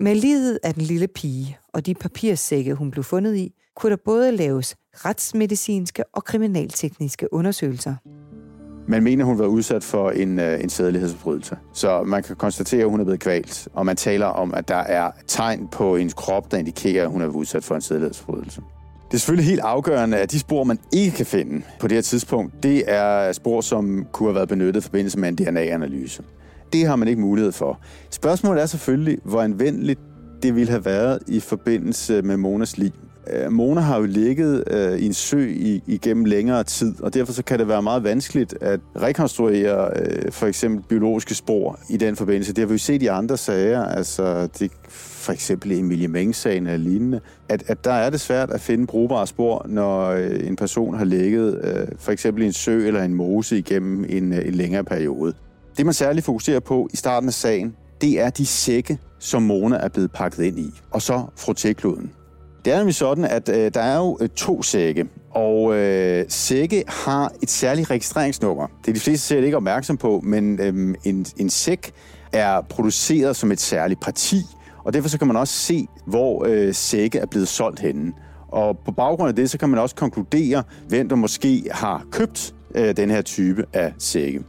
Med 0.00 0.14
livet 0.14 0.58
af 0.62 0.74
den 0.74 0.82
lille 0.82 1.08
pige 1.08 1.58
og 1.74 1.86
de 1.86 1.94
papirsække, 1.94 2.74
hun 2.74 2.90
blev 2.90 3.04
fundet 3.04 3.36
i, 3.36 3.52
kunne 3.76 3.90
der 3.90 4.02
både 4.04 4.32
laves 4.32 4.76
retsmedicinske 4.94 6.04
og 6.12 6.24
kriminaltekniske 6.24 7.32
undersøgelser. 7.32 7.94
Man 8.88 9.02
mener, 9.02 9.24
hun 9.24 9.38
var 9.38 9.46
udsat 9.46 9.84
for 9.84 10.10
en, 10.10 10.38
øh, 10.38 10.62
en 10.62 10.68
sædelighedsforbrydelse. 10.68 11.56
Så 11.72 12.02
man 12.02 12.22
kan 12.22 12.36
konstatere, 12.36 12.82
at 12.82 12.90
hun 12.90 13.00
er 13.00 13.04
blevet 13.04 13.20
kvalt. 13.20 13.68
Og 13.72 13.86
man 13.86 13.96
taler 13.96 14.26
om, 14.26 14.54
at 14.54 14.68
der 14.68 14.76
er 14.76 15.10
tegn 15.26 15.68
på 15.68 15.96
hendes 15.96 16.14
krop, 16.14 16.50
der 16.50 16.58
indikerer, 16.58 17.04
at 17.04 17.10
hun 17.10 17.22
er 17.22 17.26
udsat 17.26 17.64
for 17.64 17.74
en 17.74 17.80
sædelighedsforbrydelse. 17.80 18.62
Det 19.14 19.18
er 19.18 19.20
selvfølgelig 19.20 19.50
helt 19.50 19.60
afgørende, 19.60 20.16
at 20.16 20.30
de 20.30 20.38
spor, 20.38 20.64
man 20.64 20.78
ikke 20.92 21.16
kan 21.16 21.26
finde 21.26 21.62
på 21.80 21.88
det 21.88 21.96
her 21.96 22.02
tidspunkt, 22.02 22.62
det 22.62 22.82
er 22.86 23.32
spor, 23.32 23.60
som 23.60 24.06
kunne 24.12 24.28
have 24.28 24.34
været 24.34 24.48
benyttet 24.48 24.80
i 24.80 24.82
forbindelse 24.82 25.18
med 25.18 25.28
en 25.28 25.34
DNA-analyse. 25.34 26.22
Det 26.72 26.86
har 26.86 26.96
man 26.96 27.08
ikke 27.08 27.20
mulighed 27.20 27.52
for. 27.52 27.80
Spørgsmålet 28.10 28.62
er 28.62 28.66
selvfølgelig, 28.66 29.18
hvor 29.24 29.42
anvendeligt 29.42 30.00
det 30.42 30.54
ville 30.54 30.70
have 30.70 30.84
været 30.84 31.18
i 31.26 31.40
forbindelse 31.40 32.22
med 32.22 32.36
Monas 32.36 32.78
liv. 32.78 32.90
Øh, 33.30 33.52
Mona 33.52 33.80
har 33.80 33.98
jo 33.98 34.04
ligget 34.04 34.64
øh, 34.70 34.98
i 34.98 35.06
en 35.06 35.14
sø 35.14 35.46
i, 35.48 35.82
igennem 35.86 36.24
længere 36.24 36.64
tid, 36.64 37.02
og 37.02 37.14
derfor 37.14 37.32
så 37.32 37.44
kan 37.44 37.58
det 37.58 37.68
være 37.68 37.82
meget 37.82 38.04
vanskeligt 38.04 38.54
at 38.60 38.80
rekonstruere 38.96 39.90
øh, 39.96 40.32
for 40.32 40.46
eksempel 40.46 40.84
biologiske 40.88 41.34
spor 41.34 41.78
i 41.88 41.96
den 41.96 42.16
forbindelse. 42.16 42.52
Det 42.52 42.58
har 42.62 42.66
vi 42.66 42.74
jo 42.74 42.78
set 42.78 43.02
i 43.02 43.06
andre 43.06 43.36
sager, 43.36 43.84
altså 43.84 44.48
det, 44.58 44.72
for 44.88 45.32
eksempel 45.32 45.70
i 45.70 45.78
Emilie 45.78 46.08
Meng-sagen 46.08 46.66
eller 46.66 46.90
lignende, 46.90 47.20
at, 47.48 47.62
at 47.66 47.84
der 47.84 47.92
er 47.92 48.10
det 48.10 48.20
svært 48.20 48.50
at 48.50 48.60
finde 48.60 48.86
brugbare 48.86 49.26
spor, 49.26 49.66
når 49.68 50.10
øh, 50.10 50.46
en 50.46 50.56
person 50.56 50.94
har 50.94 51.04
ligget 51.04 51.60
øh, 51.64 51.88
for 51.98 52.12
eksempel 52.12 52.42
i 52.42 52.46
en 52.46 52.52
sø 52.52 52.86
eller 52.86 53.02
en 53.02 53.14
mose 53.14 53.58
igennem 53.58 54.04
en, 54.08 54.32
øh, 54.32 54.46
en 54.46 54.54
længere 54.54 54.84
periode. 54.84 55.34
Det 55.76 55.86
man 55.86 55.94
særligt 55.94 56.26
fokuserer 56.26 56.60
på 56.60 56.88
i 56.92 56.96
starten 56.96 57.28
af 57.28 57.34
sagen, 57.34 57.76
det 58.00 58.20
er 58.20 58.30
de 58.30 58.46
sække, 58.46 58.98
som 59.18 59.42
Mona 59.42 59.76
er 59.76 59.88
blevet 59.88 60.12
pakket 60.12 60.42
ind 60.44 60.58
i, 60.58 60.70
og 60.90 61.02
så 61.02 61.22
frotékloden. 61.36 62.23
Det 62.64 62.72
er 62.72 62.76
nemlig 62.76 62.94
sådan, 62.94 63.24
at 63.24 63.48
øh, 63.48 63.70
der 63.74 63.80
er 63.80 63.96
jo 63.96 64.18
øh, 64.20 64.28
to 64.28 64.62
sække, 64.62 65.06
og 65.30 65.76
øh, 65.76 66.24
sække 66.28 66.84
har 66.88 67.32
et 67.42 67.50
særligt 67.50 67.90
registreringsnummer. 67.90 68.66
Det 68.80 68.88
er 68.88 68.92
de 68.92 69.00
fleste 69.00 69.26
sæt 69.26 69.44
ikke 69.44 69.56
opmærksom 69.56 69.96
på, 69.96 70.20
men 70.24 70.60
øh, 70.60 70.94
en, 71.04 71.26
en 71.36 71.50
sæk 71.50 71.92
er 72.32 72.60
produceret 72.60 73.36
som 73.36 73.52
et 73.52 73.60
særligt 73.60 74.00
parti, 74.00 74.36
og 74.84 74.92
derfor 74.92 75.08
så 75.08 75.18
kan 75.18 75.26
man 75.26 75.36
også 75.36 75.54
se, 75.54 75.86
hvor 76.06 76.44
øh, 76.48 76.74
sække 76.74 77.18
er 77.18 77.26
blevet 77.26 77.48
solgt 77.48 77.80
henne. 77.80 78.12
Og 78.48 78.78
på 78.84 78.92
baggrund 78.92 79.28
af 79.28 79.36
det, 79.36 79.50
så 79.50 79.58
kan 79.58 79.68
man 79.68 79.78
også 79.78 79.94
konkludere, 79.94 80.62
hvem 80.88 81.08
der 81.08 81.16
måske 81.16 81.64
har 81.70 82.04
købt 82.10 82.54
øh, 82.74 82.96
den 82.96 83.10
her 83.10 83.22
type 83.22 83.64
af 83.72 83.92
sække. 83.98 84.42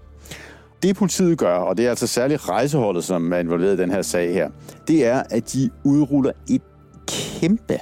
Det 0.84 0.96
politiet 0.96 1.38
gør, 1.38 1.56
og 1.58 1.78
det 1.78 1.86
er 1.86 1.90
altså 1.90 2.08
særligt 2.08 2.50
rejseholdet, 2.50 3.04
som 3.04 3.34
er 3.34 3.38
involveret 3.38 3.74
i 3.74 3.82
den 3.82 3.92
her 3.92 4.02
sag 4.02 4.34
her, 4.34 4.50
det 4.88 5.06
er, 5.06 5.24
at 5.30 5.54
de 5.54 5.70
udruller 5.84 6.32
et 6.50 6.62
kæmpe 7.08 7.80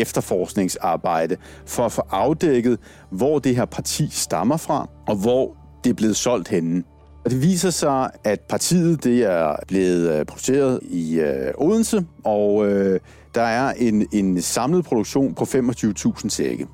efterforskningsarbejde 0.00 1.36
for 1.66 1.84
at 1.84 1.92
få 1.92 2.02
afdækket, 2.10 2.78
hvor 3.10 3.38
det 3.38 3.56
her 3.56 3.64
parti 3.64 4.08
stammer 4.10 4.56
fra, 4.56 4.88
og 5.08 5.16
hvor 5.16 5.56
det 5.84 5.90
er 5.90 5.94
blevet 5.94 6.16
solgt 6.16 6.48
henne. 6.48 6.82
Og 7.24 7.30
det 7.30 7.42
viser 7.42 7.70
sig, 7.70 8.10
at 8.24 8.40
partiet 8.40 9.04
det 9.04 9.22
er 9.22 9.56
blevet 9.68 10.18
øh, 10.18 10.26
produceret 10.26 10.80
i 10.82 11.20
øh, 11.20 11.52
Odense, 11.58 12.06
og 12.24 12.66
øh, 12.66 13.00
der 13.34 13.42
er 13.42 13.72
en, 13.72 14.06
en 14.12 14.42
samlet 14.42 14.84
produktion 14.84 15.34
på 15.34 15.44
25.000 15.44 16.28
sække. 16.28 16.66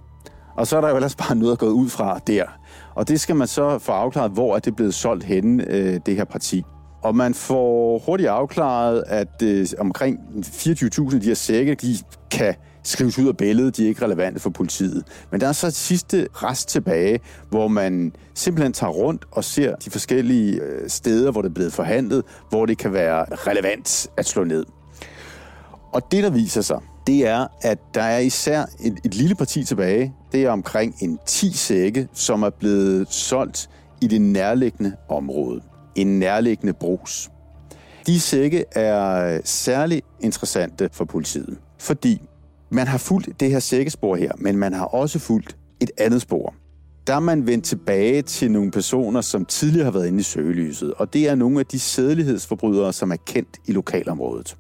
Og 0.57 0.67
så 0.67 0.77
er 0.77 0.81
der 0.81 0.89
jo 0.89 0.97
ellers 0.97 1.15
bare 1.15 1.37
noget 1.37 1.53
at 1.53 1.59
gå 1.59 1.67
ud 1.67 1.89
fra 1.89 2.21
der. 2.27 2.45
Og 2.95 3.09
det 3.09 3.21
skal 3.21 3.37
man 3.37 3.49
så 3.49 3.79
få 3.79 3.93
afklaret, 3.93 4.33
hvor 4.33 4.57
er 4.57 4.59
det 4.59 4.77
blevet 4.77 4.95
solgt 4.95 5.25
henne, 5.25 5.65
øh, 5.69 6.01
det 6.07 6.17
her 6.17 6.25
parti. 6.25 6.63
Og 7.03 7.17
man 7.17 7.35
får 7.35 7.99
hurtigt 7.99 8.29
afklaret, 8.29 9.05
at 9.07 9.43
øh, 9.43 9.67
omkring 9.79 10.19
24.000 10.45 11.15
af 11.15 11.21
de 11.21 11.27
her 11.27 11.35
sække, 11.35 11.75
de 11.75 11.97
kan 12.31 12.55
skrives 12.83 13.19
ud 13.19 13.29
af 13.29 13.37
billedet, 13.37 13.77
de 13.77 13.85
er 13.85 13.89
ikke 13.89 14.05
relevante 14.05 14.41
for 14.41 14.51
politiet. 14.51 15.05
Men 15.31 15.41
der 15.41 15.49
er 15.49 15.53
så 15.53 15.67
et 15.67 15.75
sidste 15.75 16.29
rest 16.35 16.69
tilbage, 16.69 17.21
hvor 17.51 17.69
man 17.69 18.13
simpelthen 18.35 18.73
tager 18.73 18.91
rundt 18.91 19.25
og 19.31 19.45
ser 19.45 19.75
de 19.75 19.91
forskellige 19.91 20.61
øh, 20.63 20.89
steder, 20.89 21.31
hvor 21.31 21.43
det 21.43 21.49
er 21.49 21.55
blevet 21.55 21.73
forhandlet, 21.73 22.23
hvor 22.49 22.67
det 22.67 22.79
kan 22.79 22.93
være 22.93 23.25
relevant 23.31 24.07
at 24.17 24.27
slå 24.27 24.45
ned. 24.45 24.65
Og 25.93 26.13
det, 26.13 26.25
der 26.25 26.31
viser 26.31 26.61
sig, 26.61 26.79
det 27.07 27.27
er, 27.27 27.47
at 27.63 27.79
der 27.95 28.03
er 28.03 28.19
især 28.19 28.65
et, 28.81 28.99
et 29.05 29.15
lille 29.15 29.35
parti 29.35 29.65
tilbage. 29.65 30.15
Det 30.33 30.45
er 30.45 30.51
omkring 30.51 30.95
en 31.01 31.19
10 31.27 31.53
sække, 31.53 32.09
som 32.13 32.43
er 32.43 32.51
blevet 32.51 33.13
solgt 33.13 33.71
i 34.01 34.07
det 34.07 34.21
nærliggende 34.21 34.93
område. 35.09 35.61
En 35.95 36.19
nærliggende 36.19 36.73
brus. 36.73 37.31
De 38.07 38.21
sække 38.21 38.65
er 38.73 39.41
særlig 39.45 40.03
interessante 40.21 40.89
for 40.93 41.05
politiet, 41.05 41.59
fordi 41.79 42.23
man 42.73 42.87
har 42.87 42.99
fulgt 42.99 43.41
det 43.41 43.51
her 43.51 43.59
sækkespor 43.59 44.17
her, 44.17 44.33
men 44.39 44.57
man 44.57 44.73
har 44.73 44.85
også 44.85 45.19
fulgt 45.19 45.57
et 45.81 45.91
andet 45.99 46.23
spor. 46.23 46.55
Der 47.07 47.15
er 47.15 47.21
man 47.21 47.47
vendt 47.47 47.65
tilbage 47.65 48.23
til 48.23 48.51
nogle 48.51 48.71
personer, 48.71 49.21
som 49.21 49.45
tidligere 49.45 49.85
har 49.85 49.91
været 49.91 50.07
inde 50.07 50.21
i 50.21 50.23
søgelyset, 50.23 50.95
og 50.95 51.13
det 51.13 51.29
er 51.29 51.35
nogle 51.35 51.61
af 51.61 51.67
de 51.67 51.79
sædelighedsforbrydere, 51.79 52.93
som 52.93 53.11
er 53.11 53.17
kendt 53.27 53.57
i 53.67 53.73
lokalområdet. 53.73 54.57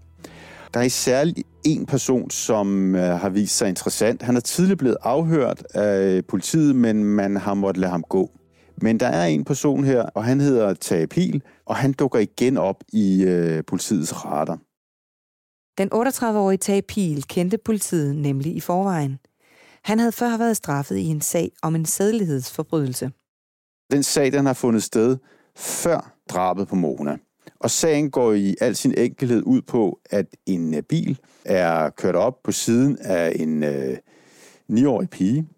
Der 0.74 0.80
er 0.80 0.88
særligt 0.88 1.42
en 1.64 1.86
person, 1.86 2.30
som 2.30 2.94
øh, 2.94 3.02
har 3.02 3.28
vist 3.28 3.56
sig 3.56 3.68
interessant. 3.68 4.22
Han 4.22 4.36
er 4.36 4.40
tidligere 4.40 4.76
blevet 4.76 4.96
afhørt 5.02 5.62
af 5.74 6.16
øh, 6.16 6.22
politiet, 6.28 6.76
men 6.76 7.04
man 7.04 7.36
har 7.36 7.54
måttet 7.54 7.80
lade 7.80 7.90
ham 7.90 8.04
gå. 8.08 8.30
Men 8.76 9.00
der 9.00 9.06
er 9.06 9.26
en 9.26 9.44
person 9.44 9.84
her, 9.84 10.02
og 10.02 10.24
han 10.24 10.40
hedder 10.40 10.74
Tage 10.74 11.06
Pil, 11.06 11.42
og 11.66 11.76
han 11.76 11.92
dukker 11.92 12.18
igen 12.18 12.56
op 12.56 12.76
i 12.92 13.22
øh, 13.22 13.62
politiets 13.66 14.24
radar. 14.24 14.58
Den 15.78 15.88
38-årige 15.92 16.58
Tag 16.58 16.84
Pil 16.84 17.24
kendte 17.28 17.58
politiet 17.58 18.16
nemlig 18.16 18.56
i 18.56 18.60
forvejen. 18.60 19.18
Han 19.84 19.98
havde 19.98 20.12
før 20.12 20.36
været 20.36 20.56
straffet 20.56 20.96
i 20.96 21.06
en 21.06 21.20
sag 21.20 21.50
om 21.62 21.74
en 21.74 21.84
sædelighedsforbrydelse. 21.84 23.10
Den 23.92 24.02
sag, 24.02 24.32
den 24.32 24.46
har 24.46 24.52
fundet 24.52 24.82
sted 24.82 25.16
før 25.56 26.14
drabet 26.28 26.68
på 26.68 26.74
Mona. 26.74 27.16
Og 27.60 27.70
sagen 27.70 28.10
går 28.10 28.32
i 28.32 28.54
al 28.60 28.76
sin 28.76 28.94
enkelhed 28.98 29.42
ud 29.42 29.62
på, 29.62 30.00
at 30.10 30.26
en 30.46 30.74
øh, 30.74 30.82
bil 30.82 31.18
er 31.44 31.90
kørt 31.90 32.14
op 32.16 32.42
på 32.44 32.52
siden 32.52 32.98
af 33.00 33.32
en 33.36 33.62
øh, 33.62 33.96
9-årig 34.72 35.10
pige. 35.10 35.48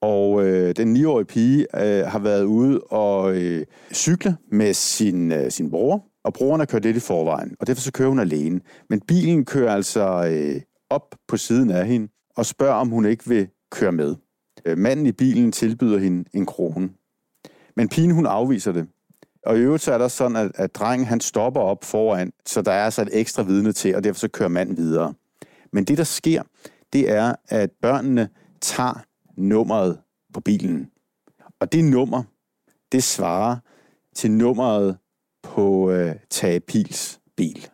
Og 0.00 0.46
øh, 0.46 0.76
den 0.76 0.96
9-årige 0.96 1.26
pige 1.26 1.66
øh, 1.74 2.06
har 2.06 2.18
været 2.18 2.44
ude 2.44 2.80
og 2.80 3.36
øh, 3.36 3.66
cykle 3.92 4.36
med 4.50 4.74
sin, 4.74 5.32
øh, 5.32 5.50
sin 5.50 5.70
bror, 5.70 6.04
og 6.24 6.32
brugerne 6.32 6.66
kører 6.66 6.82
lidt 6.82 6.96
i 6.96 7.00
forvejen, 7.00 7.56
og 7.60 7.66
derfor 7.66 7.80
så 7.80 7.92
kører 7.92 8.08
hun 8.08 8.18
alene. 8.18 8.60
Men 8.90 9.00
bilen 9.00 9.44
kører 9.44 9.74
altså 9.74 10.26
øh, 10.30 10.60
op 10.90 11.14
på 11.28 11.36
siden 11.36 11.70
af 11.70 11.86
hende 11.86 12.08
og 12.36 12.46
spørger, 12.46 12.74
om 12.74 12.88
hun 12.88 13.06
ikke 13.06 13.28
vil 13.28 13.48
køre 13.70 13.92
med. 13.92 14.16
Øh, 14.64 14.78
manden 14.78 15.06
i 15.06 15.12
bilen 15.12 15.52
tilbyder 15.52 15.98
hende 15.98 16.24
en 16.34 16.46
krone. 16.46 16.90
Men 17.76 17.88
pigen, 17.88 18.10
hun 18.10 18.26
afviser 18.26 18.72
det. 18.72 18.88
Og 19.46 19.56
i 19.56 19.60
øvrigt 19.60 19.82
så 19.82 19.92
er 19.92 19.98
der 19.98 20.08
sådan, 20.08 20.36
at, 20.36 20.50
at 20.54 20.74
drengen 20.74 21.06
han 21.06 21.20
stopper 21.20 21.60
op 21.60 21.84
foran, 21.84 22.32
så 22.46 22.62
der 22.62 22.72
er 22.72 22.84
altså 22.84 23.02
et 23.02 23.08
ekstra 23.12 23.42
vidne 23.42 23.72
til, 23.72 23.96
og 23.96 24.04
derfor 24.04 24.18
så 24.18 24.28
kører 24.28 24.48
manden 24.48 24.76
videre. 24.76 25.14
Men 25.72 25.84
det, 25.84 25.98
der 25.98 26.04
sker, 26.04 26.42
det 26.92 27.10
er, 27.10 27.34
at 27.48 27.70
børnene 27.82 28.28
tager 28.60 29.04
nummeret 29.36 29.98
på 30.34 30.40
bilen. 30.40 30.90
Og 31.60 31.72
det 31.72 31.84
nummer, 31.84 32.22
det 32.92 33.02
svarer 33.02 33.56
til 34.14 34.30
nummeret 34.30 34.96
på 35.42 35.90
øh, 35.90 36.14
Tage 36.30 36.60
Pils 36.60 37.20
bil. 37.36 37.68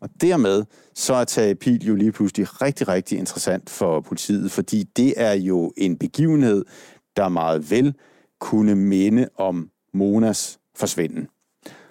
Og 0.00 0.08
dermed 0.20 0.64
så 0.94 1.14
er 1.14 1.24
Tage 1.24 1.54
Pil 1.54 1.86
jo 1.86 1.94
lige 1.94 2.12
pludselig 2.12 2.62
rigtig, 2.62 2.88
rigtig 2.88 3.18
interessant 3.18 3.70
for 3.70 4.00
politiet, 4.00 4.50
fordi 4.50 4.82
det 4.82 5.14
er 5.16 5.32
jo 5.32 5.72
en 5.76 5.96
begivenhed, 5.96 6.64
der 7.16 7.28
meget 7.28 7.70
vel 7.70 7.94
kunne 8.40 8.74
minde 8.74 9.28
om 9.36 9.70
Monas 9.94 10.58
forsvinden. 10.76 11.28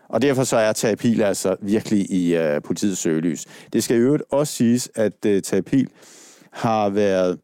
Og 0.10 0.22
derfor 0.22 0.44
så 0.44 0.58
er 0.58 0.74
Tage 0.74 1.26
altså 1.26 1.56
virkelig 1.62 2.12
i 2.12 2.36
øh, 2.36 2.62
politiets 2.62 3.02
søgelys. 3.02 3.46
Det 3.74 3.84
skal 3.84 3.98
i 3.98 4.00
øvrigt 4.00 4.24
også 4.30 4.54
siges, 4.54 4.90
at 4.96 5.26
øh, 5.26 5.42
Tage 5.42 5.88
har 6.52 6.90
været 6.90 7.40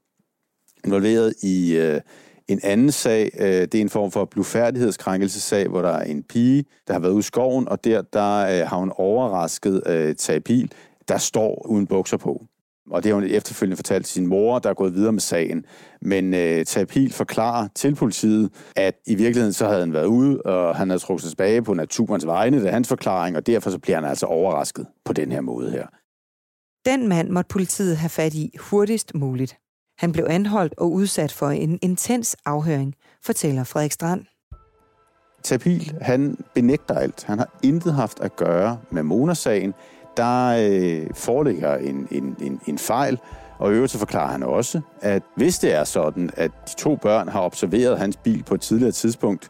involveret 0.86 1.34
i 1.44 1.76
øh, 1.76 2.02
en 2.48 2.60
anden 2.64 2.92
sag. 2.92 3.30
Øh, 3.40 3.48
det 3.48 3.76
er 3.76 3.82
en 3.82 3.90
form 3.90 4.12
for 4.12 4.26
blufærdighedskrænkelsesag, 4.26 5.68
hvor 5.68 5.82
der 5.82 5.90
er 5.90 6.04
en 6.04 6.24
pige, 6.24 6.66
der 6.88 6.94
har 6.94 7.00
været 7.00 7.12
ude 7.12 7.20
i 7.20 7.24
skoven, 7.24 7.68
og 7.68 7.84
der, 7.84 8.02
der 8.02 8.62
øh, 8.62 8.68
har 8.68 8.78
hun 8.78 8.92
overrasket 8.96 9.84
uh, 10.50 10.60
der 11.08 11.18
står 11.18 11.68
uden 11.70 11.88
bukser 11.88 12.18
på. 12.18 12.46
Og 12.92 13.04
det 13.04 13.10
har 13.10 13.14
hun 13.14 13.24
efterfølgende 13.24 13.76
fortalt 13.76 14.06
til 14.06 14.14
sin 14.14 14.28
mor, 14.28 14.60
der 14.60 14.70
er 14.70 14.74
gået 14.74 14.94
videre 14.94 15.12
med 15.12 15.22
sagen. 15.22 15.66
Men 16.02 16.34
øh, 16.34 16.66
Tapil 16.66 17.14
forklarer 17.14 17.68
til 17.76 17.96
politiet, 17.96 18.52
at 18.76 18.96
i 19.08 19.16
virkeligheden 19.16 19.54
så 19.54 19.68
havde 19.68 19.80
han 19.80 19.94
været 19.94 20.06
ude, 20.06 20.42
og 20.42 20.76
han 20.76 20.90
havde 20.90 21.02
trukket 21.02 21.22
sig 21.22 21.32
tilbage 21.32 21.62
på 21.62 21.74
naturens 21.74 22.26
vegne, 22.26 22.60
det 22.60 22.68
er 22.68 22.72
hans 22.72 22.88
forklaring, 22.88 23.38
og 23.38 23.48
derfor 23.48 23.70
så 23.70 23.80
bliver 23.80 23.96
han 23.96 24.10
altså 24.10 24.26
overrasket 24.26 24.88
på 25.06 25.14
den 25.14 25.32
her 25.32 25.42
måde 25.42 25.72
her. 25.72 25.88
Den 26.86 27.08
mand 27.08 27.30
måtte 27.30 27.50
politiet 27.50 27.98
have 27.98 28.10
fat 28.10 28.34
i 28.34 28.56
hurtigst 28.60 29.16
muligt. 29.16 29.58
Han 29.98 30.12
blev 30.12 30.26
anholdt 30.30 30.74
og 30.78 30.92
udsat 30.92 31.32
for 31.32 31.50
en 31.50 31.80
intens 31.82 32.36
afhøring, 32.46 32.96
fortæller 33.24 33.64
Frederik 33.64 33.92
Strand. 33.92 34.26
Tapil, 35.44 35.94
han 36.02 36.38
benægter 36.54 36.96
alt. 36.96 37.24
Han 37.24 37.38
har 37.38 37.50
intet 37.64 37.94
haft 37.94 38.20
at 38.20 38.36
gøre 38.36 38.80
med 38.92 39.04
Mona-sagen 39.04 39.74
der 40.18 40.70
øh, 40.70 41.08
foreligger 41.14 41.76
en, 41.76 42.08
en, 42.12 42.36
en, 42.42 42.60
en 42.68 42.78
fejl, 42.78 43.20
og 43.60 43.72
i 43.72 43.76
øvrigt 43.76 43.92
så 43.92 44.00
forklarer 44.00 44.32
han 44.32 44.44
også, 44.44 44.82
at 45.02 45.24
hvis 45.36 45.60
det 45.60 45.74
er 45.74 45.84
sådan, 45.84 46.30
at 46.38 46.52
de 46.68 46.76
to 46.76 46.96
børn 46.96 47.28
har 47.28 47.42
observeret 47.42 48.00
hans 48.00 48.18
bil 48.18 48.44
på 48.44 48.56
et 48.56 48.62
tidligere 48.62 48.92
tidspunkt, 48.92 49.50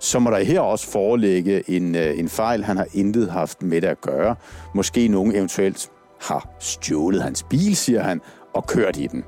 så 0.00 0.18
må 0.18 0.30
der 0.30 0.38
her 0.38 0.60
også 0.60 0.90
foreligge 0.90 1.70
en, 1.70 1.94
øh, 1.94 2.18
en 2.18 2.28
fejl, 2.28 2.64
han 2.64 2.76
har 2.76 2.86
intet 2.92 3.30
haft 3.30 3.62
med 3.62 3.80
det 3.80 3.88
at 3.88 4.00
gøre. 4.00 4.34
Måske 4.74 5.08
nogen 5.08 5.34
eventuelt 5.34 5.90
har 6.20 6.48
stjålet 6.60 7.22
hans 7.22 7.42
bil, 7.42 7.76
siger 7.76 8.02
han, 8.02 8.20
og 8.54 8.66
kørt 8.66 8.96
i 8.96 9.06
den. 9.06 9.24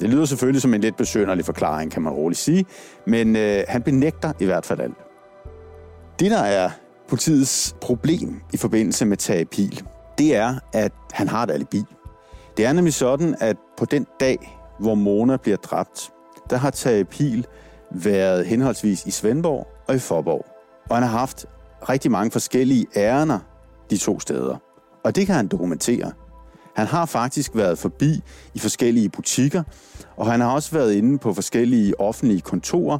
Det 0.00 0.10
lyder 0.10 0.24
selvfølgelig 0.24 0.62
som 0.62 0.74
en 0.74 0.80
lidt 0.80 0.96
besønderlig 0.96 1.44
forklaring, 1.44 1.90
kan 1.90 2.02
man 2.02 2.12
roligt 2.12 2.40
sige, 2.40 2.64
men 3.06 3.36
øh, 3.36 3.64
han 3.68 3.82
benægter 3.82 4.32
i 4.40 4.44
hvert 4.44 4.66
fald 4.66 4.80
alt. 4.80 4.96
Det, 6.20 6.30
der 6.30 6.40
er 6.40 6.70
politiets 7.08 7.76
problem 7.80 8.40
i 8.52 8.56
forbindelse 8.56 9.04
med 9.06 9.16
Tage 9.16 9.44
Pil, 9.44 9.82
det 10.18 10.36
er, 10.36 10.54
at 10.72 10.92
han 11.12 11.28
har 11.28 11.42
et 11.42 11.50
alibi. 11.50 11.82
Det 12.56 12.66
er 12.66 12.72
nemlig 12.72 12.94
sådan, 12.94 13.36
at 13.40 13.56
på 13.78 13.84
den 13.84 14.06
dag, 14.20 14.60
hvor 14.78 14.94
Mona 14.94 15.36
bliver 15.36 15.56
dræbt, 15.56 16.10
der 16.50 16.56
har 16.56 16.70
Tage 16.70 17.04
Pil 17.04 17.46
været 17.90 18.46
henholdsvis 18.46 19.06
i 19.06 19.10
Svendborg 19.10 19.66
og 19.88 19.94
i 19.94 19.98
Forborg. 19.98 20.46
Og 20.90 20.96
han 20.96 21.02
har 21.02 21.18
haft 21.18 21.46
rigtig 21.88 22.10
mange 22.10 22.30
forskellige 22.30 22.86
ærner 22.96 23.38
de 23.90 23.96
to 23.96 24.20
steder. 24.20 24.56
Og 25.04 25.16
det 25.16 25.26
kan 25.26 25.34
han 25.34 25.48
dokumentere. 25.48 26.12
Han 26.78 26.86
har 26.86 27.06
faktisk 27.06 27.50
været 27.54 27.78
forbi 27.78 28.20
i 28.54 28.58
forskellige 28.58 29.08
butikker, 29.08 29.62
og 30.16 30.30
han 30.30 30.40
har 30.40 30.50
også 30.50 30.70
været 30.72 30.92
inde 30.92 31.18
på 31.18 31.34
forskellige 31.34 32.00
offentlige 32.00 32.40
kontorer 32.40 32.98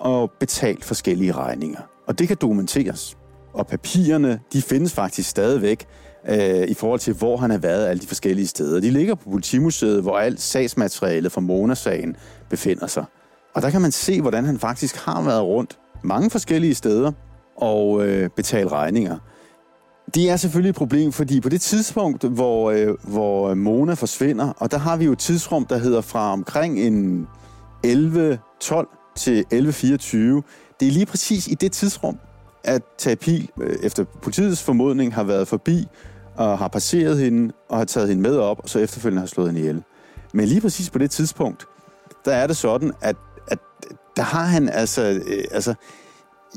og 0.00 0.30
betalt 0.40 0.84
forskellige 0.84 1.32
regninger. 1.32 1.80
Og 2.08 2.18
det 2.18 2.28
kan 2.28 2.36
dokumenteres. 2.40 3.16
Og 3.54 3.66
papirerne, 3.66 4.40
de 4.52 4.62
findes 4.62 4.92
faktisk 4.92 5.30
stadigvæk 5.30 5.86
øh, 6.28 6.68
i 6.68 6.74
forhold 6.74 7.00
til, 7.00 7.14
hvor 7.14 7.36
han 7.36 7.50
har 7.50 7.58
været 7.58 7.86
alle 7.86 8.00
de 8.00 8.06
forskellige 8.06 8.46
steder. 8.46 8.80
De 8.80 8.90
ligger 8.90 9.14
på 9.14 9.30
Politimuseet, 9.30 10.02
hvor 10.02 10.18
alt 10.18 10.40
sagsmaterialet 10.40 11.32
fra 11.32 11.40
Mona-sagen 11.40 12.16
befinder 12.50 12.86
sig. 12.86 13.04
Og 13.54 13.62
der 13.62 13.70
kan 13.70 13.80
man 13.80 13.92
se, 13.92 14.20
hvordan 14.20 14.44
han 14.44 14.58
faktisk 14.58 14.96
har 14.96 15.22
været 15.22 15.42
rundt 15.42 15.78
mange 16.02 16.30
forskellige 16.30 16.74
steder 16.74 17.12
og 17.56 18.06
øh, 18.06 18.30
betalt 18.36 18.72
regninger. 18.72 19.18
Det 20.14 20.30
er 20.30 20.36
selvfølgelig 20.36 20.70
et 20.70 20.76
problem, 20.76 21.12
fordi 21.12 21.40
på 21.40 21.48
det 21.48 21.60
tidspunkt, 21.60 22.24
hvor, 22.24 22.70
øh, 22.70 22.94
hvor 23.02 23.54
Mona 23.54 23.94
forsvinder, 23.94 24.52
og 24.58 24.70
der 24.70 24.78
har 24.78 24.96
vi 24.96 25.04
jo 25.04 25.12
et 25.12 25.18
tidsrum, 25.18 25.66
der 25.66 25.78
hedder 25.78 26.00
fra 26.00 26.32
omkring 26.32 26.80
en 26.80 27.26
11.12 27.86 29.14
til 29.16 29.44
11.24. 29.52 30.16
Det 30.80 30.88
er 30.88 30.92
lige 30.92 31.06
præcis 31.06 31.48
i 31.48 31.54
det 31.54 31.72
tidsrum, 31.72 32.18
at 32.64 32.82
Tapil, 32.98 33.50
øh, 33.60 33.76
efter 33.82 34.04
politiets 34.22 34.62
formodning, 34.62 35.14
har 35.14 35.24
været 35.24 35.48
forbi 35.48 35.86
og 36.36 36.58
har 36.58 36.68
passeret 36.68 37.18
hende 37.18 37.54
og 37.68 37.78
har 37.78 37.84
taget 37.84 38.08
hende 38.08 38.22
med 38.22 38.36
op, 38.36 38.58
og 38.58 38.68
så 38.68 38.78
efterfølgende 38.78 39.20
har 39.20 39.26
slået 39.26 39.48
hende 39.48 39.60
ihjel. 39.60 39.82
Men 40.34 40.46
lige 40.46 40.60
præcis 40.60 40.90
på 40.90 40.98
det 40.98 41.10
tidspunkt, 41.10 41.66
der 42.24 42.34
er 42.34 42.46
det 42.46 42.56
sådan, 42.56 42.92
at, 43.00 43.16
at 43.48 43.58
der 44.16 44.22
har 44.22 44.44
han 44.44 44.68
altså, 44.68 45.20
øh, 45.26 45.44
altså 45.50 45.74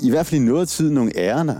i 0.04 0.10
hvert 0.10 0.26
fald 0.26 0.42
i 0.42 0.46
noget 0.46 0.70
tid 0.70 0.92
nogle 0.92 1.12
ærender. 1.18 1.60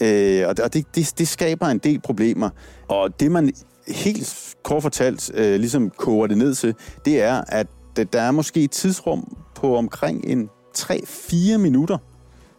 Øh, 0.00 0.48
og 0.48 0.56
det, 0.56 0.86
det, 0.94 1.12
det 1.18 1.28
skaber 1.28 1.66
en 1.66 1.78
del 1.78 2.00
problemer. 2.00 2.50
Og 2.88 3.20
det 3.20 3.30
man 3.30 3.52
helt 3.88 4.54
kort 4.62 4.82
fortalt 4.82 5.30
øh, 5.34 5.60
ligesom 5.60 5.90
koger 5.90 6.26
det 6.26 6.38
ned 6.38 6.54
til, 6.54 6.74
det 7.04 7.22
er, 7.22 7.42
at 7.48 7.66
der 8.12 8.20
er 8.20 8.30
måske 8.30 8.64
et 8.64 8.70
tidsrum 8.70 9.36
på 9.54 9.76
omkring 9.76 10.24
en 10.26 10.48
3-4 10.78 11.56
minutter. 11.56 11.98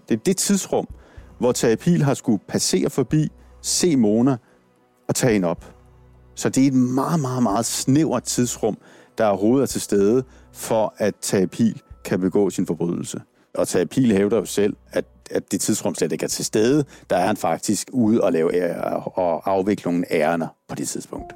Det 0.10 0.16
er 0.16 0.24
det 0.26 0.38
tidsrum, 0.38 0.88
hvor 1.40 1.52
terapil 1.52 2.04
har 2.04 2.14
skulle 2.14 2.40
passere 2.48 2.90
forbi, 2.90 3.28
se 3.62 3.96
Mona, 3.96 4.38
og 5.08 5.16
tage 5.16 5.34
hende 5.34 5.48
op. 5.48 5.76
Så 6.36 6.50
det 6.50 6.64
er 6.64 6.68
et 6.68 6.74
meget, 6.74 7.20
meget, 7.20 7.44
meget 7.44 7.66
snævert 7.66 8.24
tidsrum, 8.24 8.78
der 9.18 9.26
overhovedet 9.26 9.64
er 9.64 9.68
til 9.68 9.82
stede, 9.82 10.24
for 10.54 10.94
at 10.98 11.14
terapil 11.22 11.82
kan 12.06 12.20
begå 12.20 12.50
sin 12.50 12.68
forbrydelse. 12.68 13.22
Og 13.54 13.68
terapil 13.68 14.12
hævder 14.12 14.38
jo 14.38 14.46
selv, 14.46 14.76
at, 14.92 15.06
at 15.32 15.52
det 15.52 15.62
tidsrum 15.62 15.96
slet 15.96 16.12
ikke 16.12 16.24
er 16.24 16.28
til 16.28 16.46
stede. 16.46 16.86
Der 17.10 17.18
er 17.18 17.26
han 17.26 17.38
faktisk 17.38 17.90
ude 17.94 18.24
og, 18.24 18.32
lave, 18.32 18.76
og 19.18 19.52
afvikle 19.52 19.92
nogle 19.92 20.50
på 20.68 20.76
det 20.76 20.88
tidspunkt. 20.88 21.34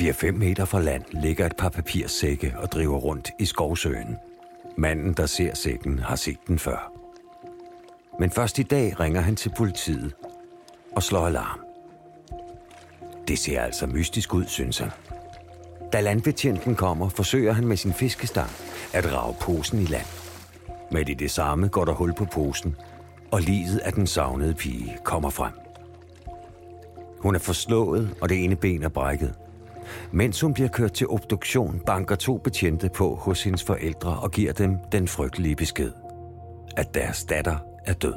4-5 0.00 0.30
meter 0.30 0.64
fra 0.64 0.80
land 0.80 1.02
ligger 1.10 1.46
et 1.46 1.56
par 1.56 1.68
papirsække 1.68 2.54
og 2.58 2.72
driver 2.72 2.98
rundt 2.98 3.30
i 3.38 3.44
skovsøen. 3.44 4.16
Manden, 4.76 5.12
der 5.12 5.26
ser 5.26 5.54
sækken, 5.54 5.98
har 5.98 6.16
set 6.16 6.38
den 6.46 6.58
før. 6.58 6.92
Men 8.20 8.30
først 8.30 8.58
i 8.58 8.62
dag 8.62 9.00
ringer 9.00 9.20
han 9.20 9.36
til 9.36 9.52
politiet 9.56 10.14
og 10.92 11.02
slår 11.02 11.26
alarm. 11.26 11.60
Det 13.28 13.38
ser 13.38 13.60
altså 13.60 13.86
mystisk 13.86 14.34
ud, 14.34 14.44
synes 14.46 14.78
han. 14.78 14.90
Da 15.92 16.00
landbetjenten 16.00 16.74
kommer, 16.74 17.08
forsøger 17.08 17.52
han 17.52 17.66
med 17.66 17.76
sin 17.76 17.92
fiskestang 17.92 18.50
at 18.92 19.12
rave 19.12 19.34
posen 19.40 19.78
i 19.78 19.84
land. 19.84 20.21
Med 20.92 21.08
i 21.08 21.14
det 21.14 21.30
samme 21.30 21.68
går 21.68 21.84
der 21.84 21.92
hul 21.92 22.14
på 22.14 22.24
posen, 22.24 22.76
og 23.30 23.40
livet 23.40 23.78
af 23.78 23.92
den 23.92 24.06
savnede 24.06 24.54
pige 24.54 24.98
kommer 25.04 25.30
frem. 25.30 25.52
Hun 27.20 27.34
er 27.34 27.38
forslået, 27.38 28.14
og 28.20 28.28
det 28.28 28.44
ene 28.44 28.56
ben 28.56 28.82
er 28.82 28.88
brækket. 28.88 29.34
Mens 30.12 30.40
hun 30.40 30.54
bliver 30.54 30.68
kørt 30.68 30.92
til 30.92 31.08
obduktion, 31.08 31.80
banker 31.86 32.14
to 32.14 32.36
betjente 32.36 32.88
på 32.94 33.14
hos 33.14 33.44
hendes 33.44 33.64
forældre 33.64 34.18
og 34.18 34.30
giver 34.30 34.52
dem 34.52 34.76
den 34.92 35.08
frygtelige 35.08 35.56
besked, 35.56 35.92
at 36.76 36.94
deres 36.94 37.24
datter 37.24 37.56
er 37.86 37.92
død. 37.92 38.14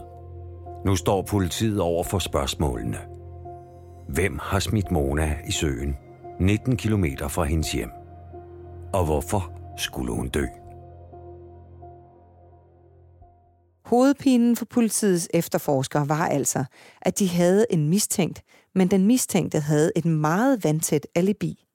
Nu 0.86 0.96
står 0.96 1.22
politiet 1.22 1.80
over 1.80 2.04
for 2.04 2.20
spørgsmålene. 2.20 2.98
Hvem 4.08 4.40
har 4.42 4.60
smidt 4.60 4.92
Mona 4.92 5.36
i 5.48 5.52
søen 5.52 5.98
19 6.40 6.78
km 6.78 7.06
fra 7.28 7.44
hendes 7.44 7.72
hjem? 7.72 7.92
Og 8.94 9.06
hvorfor 9.06 9.52
skulle 9.78 10.14
hun 10.14 10.28
dø? 10.28 10.46
Hovedpinen 13.86 14.56
for 14.56 14.66
politiets 14.66 15.28
efterforskere 15.34 16.10
var 16.10 16.28
altså, 16.28 16.66
at 17.02 17.20
de 17.20 17.28
havde 17.28 17.66
en 17.70 17.90
mistænkt, 17.90 18.42
men 18.76 18.88
den 18.88 19.08
mistænkte 19.08 19.60
havde 19.60 19.92
et 19.96 20.06
meget 20.06 20.64
vandtæt 20.64 21.08
alibi. 21.16 21.66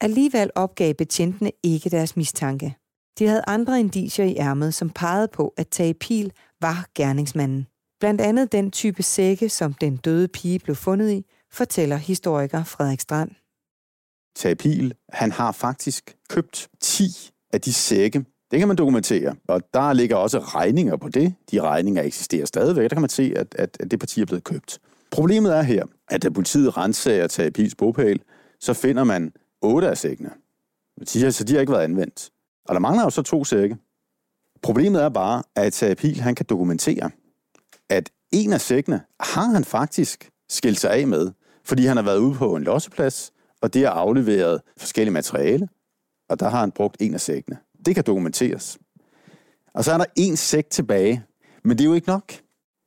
Alligevel 0.00 0.50
opgav 0.54 0.94
betjentene 0.94 1.52
ikke 1.62 1.90
deres 1.90 2.16
mistanke. 2.16 2.76
De 3.18 3.26
havde 3.26 3.42
andre 3.46 3.80
indicier 3.80 4.26
i 4.26 4.36
ærmet, 4.36 4.74
som 4.74 4.90
pegede 4.90 5.28
på, 5.28 5.54
at 5.56 5.68
Tage 5.68 5.94
Pil 5.94 6.32
var 6.60 6.86
gerningsmanden. 6.94 7.66
Blandt 8.00 8.20
andet 8.20 8.52
den 8.52 8.70
type 8.70 9.02
sække, 9.02 9.48
som 9.48 9.74
den 9.74 9.96
døde 9.96 10.28
pige 10.28 10.58
blev 10.58 10.76
fundet 10.76 11.10
i, 11.10 11.24
fortæller 11.52 11.96
historiker 11.96 12.64
Frederik 12.64 13.00
Strand. 13.00 13.30
Tage 14.36 14.56
Pil, 14.56 14.94
han 15.12 15.32
har 15.32 15.52
faktisk 15.52 16.16
købt 16.28 16.68
10 16.80 17.30
af 17.52 17.60
de 17.60 17.72
sække. 17.72 18.24
Det 18.54 18.58
kan 18.60 18.68
man 18.68 18.76
dokumentere, 18.76 19.36
og 19.48 19.62
der 19.74 19.92
ligger 19.92 20.16
også 20.16 20.38
regninger 20.38 20.96
på 20.96 21.08
det. 21.08 21.34
De 21.50 21.60
regninger 21.60 22.02
eksisterer 22.02 22.46
stadigvæk. 22.46 22.90
Der 22.90 22.94
kan 22.94 23.00
man 23.00 23.10
se, 23.10 23.32
at, 23.36 23.54
at, 23.58 23.76
at 23.80 23.90
det 23.90 24.00
parti 24.00 24.20
er 24.20 24.26
blevet 24.26 24.44
købt. 24.44 24.78
Problemet 25.10 25.56
er 25.56 25.62
her, 25.62 25.84
at 26.08 26.22
da 26.22 26.30
politiet 26.30 26.76
renser 26.76 27.26
Tage 27.26 27.50
Pils 27.50 27.74
bogpæl, 27.74 28.22
så 28.60 28.74
finder 28.74 29.04
man 29.04 29.32
otte 29.62 29.88
af 29.88 29.98
sækkene. 29.98 30.30
Så 31.06 31.44
de 31.44 31.52
har 31.52 31.60
ikke 31.60 31.72
været 31.72 31.84
anvendt. 31.84 32.30
Og 32.68 32.74
der 32.74 32.80
mangler 32.80 33.04
jo 33.04 33.10
så 33.10 33.22
to 33.22 33.44
sække. 33.44 33.76
Problemet 34.62 35.02
er 35.02 35.08
bare, 35.08 35.42
at 35.56 35.72
Terapil 35.72 36.20
han 36.20 36.34
kan 36.34 36.46
dokumentere, 36.48 37.10
at 37.90 38.10
en 38.32 38.52
af 38.52 38.60
sækkene 38.60 39.00
har 39.20 39.46
han 39.46 39.64
faktisk 39.64 40.30
skilt 40.48 40.80
sig 40.80 40.90
af 40.90 41.06
med, 41.06 41.30
fordi 41.64 41.86
han 41.86 41.96
har 41.96 42.04
været 42.04 42.18
ude 42.18 42.34
på 42.34 42.56
en 42.56 42.64
losseplads, 42.64 43.32
og 43.60 43.74
det 43.74 43.82
har 43.82 43.90
afleveret 43.90 44.60
forskellige 44.76 45.12
materiale, 45.12 45.68
og 46.28 46.40
der 46.40 46.48
har 46.48 46.60
han 46.60 46.72
brugt 46.72 46.96
en 47.00 47.14
af 47.14 47.20
sækkene. 47.20 47.58
Det 47.86 47.94
kan 47.94 48.04
dokumenteres. 48.04 48.78
Og 49.74 49.84
så 49.84 49.92
er 49.92 49.98
der 49.98 50.04
en 50.16 50.36
sæk 50.36 50.70
tilbage, 50.70 51.24
men 51.64 51.78
det 51.78 51.84
er 51.84 51.88
jo 51.88 51.94
ikke 51.94 52.08
nok. 52.08 52.32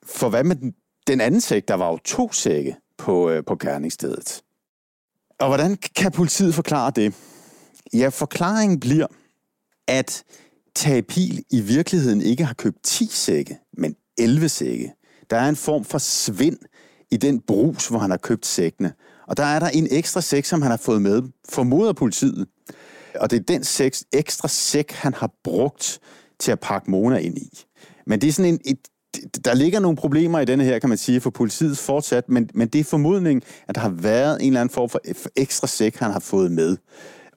For 0.05 0.29
hvad 0.29 0.43
med 0.43 0.55
den, 0.55 0.73
den 1.07 1.21
anden 1.21 1.41
sæk? 1.41 1.67
Der 1.67 1.73
var 1.73 1.91
jo 1.91 1.97
to 1.97 2.31
sække 2.31 2.75
på, 2.97 3.29
øh, 3.29 3.43
på 3.45 3.55
gerningsstedet. 3.55 4.41
Og 5.39 5.47
hvordan 5.47 5.77
kan 5.95 6.11
politiet 6.11 6.55
forklare 6.55 6.91
det? 6.95 7.13
Ja, 7.93 8.09
forklaringen 8.09 8.79
bliver, 8.79 9.07
at 9.87 10.23
Tage 10.75 11.03
Pil 11.03 11.43
i 11.51 11.61
virkeligheden 11.61 12.21
ikke 12.21 12.45
har 12.45 12.53
købt 12.53 12.83
10 12.83 13.07
sække, 13.11 13.57
men 13.77 13.95
11 14.17 14.49
sække. 14.49 14.93
Der 15.29 15.37
er 15.37 15.49
en 15.49 15.55
form 15.55 15.85
for 15.85 15.97
svind 15.97 16.57
i 17.11 17.17
den 17.17 17.41
brus, 17.41 17.87
hvor 17.87 17.99
han 17.99 18.09
har 18.09 18.17
købt 18.17 18.45
sækkene. 18.45 18.93
Og 19.27 19.37
der 19.37 19.43
er 19.43 19.59
der 19.59 19.69
en 19.69 19.87
ekstra 19.91 20.21
sæk, 20.21 20.45
som 20.45 20.61
han 20.61 20.71
har 20.71 20.77
fået 20.77 21.01
med, 21.01 21.21
formoder 21.49 21.93
politiet. 21.93 22.47
Og 23.19 23.31
det 23.31 23.39
er 23.39 23.43
den 23.43 23.63
sex, 23.63 24.01
ekstra 24.13 24.47
sæk, 24.47 24.91
han 24.91 25.13
har 25.13 25.31
brugt 25.43 25.99
til 26.39 26.51
at 26.51 26.59
pakke 26.59 26.91
Mona 26.91 27.17
ind 27.17 27.37
i. 27.37 27.63
Men 28.05 28.21
det 28.21 28.27
er 28.27 28.31
sådan 28.31 28.53
en, 28.53 28.59
et, 28.65 28.79
der 29.45 29.53
ligger 29.53 29.79
nogle 29.79 29.97
problemer 29.97 30.39
i 30.39 30.45
denne 30.45 30.63
her, 30.63 30.79
kan 30.79 30.89
man 30.89 30.97
sige, 30.97 31.21
for 31.21 31.29
politiet 31.29 31.77
fortsat, 31.77 32.29
men, 32.29 32.49
men 32.53 32.67
det 32.67 32.79
er 32.79 32.83
formodning, 32.83 33.43
at 33.67 33.75
der 33.75 33.81
har 33.81 33.89
været 33.89 34.41
en 34.41 34.47
eller 34.47 34.61
anden 34.61 34.73
form 34.73 34.89
for 34.89 34.99
ekstra 35.35 35.67
sæk, 35.67 35.95
han 35.95 36.11
har 36.11 36.19
fået 36.19 36.51
med. 36.51 36.77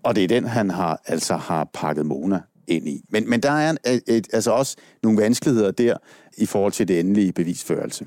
Og 0.02 0.14
det 0.14 0.24
er 0.24 0.28
den, 0.28 0.44
han 0.44 0.70
har 0.70 1.02
altså 1.06 1.36
har 1.36 1.70
pakket 1.74 2.06
Mona 2.06 2.40
ind 2.68 2.88
i. 2.88 3.02
Men, 3.10 3.30
men 3.30 3.40
der 3.40 3.50
er 3.50 3.76
et, 3.86 4.02
et, 4.06 4.28
altså 4.32 4.50
også 4.50 4.76
nogle 5.02 5.22
vanskeligheder 5.22 5.70
der 5.70 5.96
i 6.38 6.46
forhold 6.46 6.72
til 6.72 6.88
det 6.88 7.00
endelige 7.00 7.32
bevisførelse. 7.32 8.06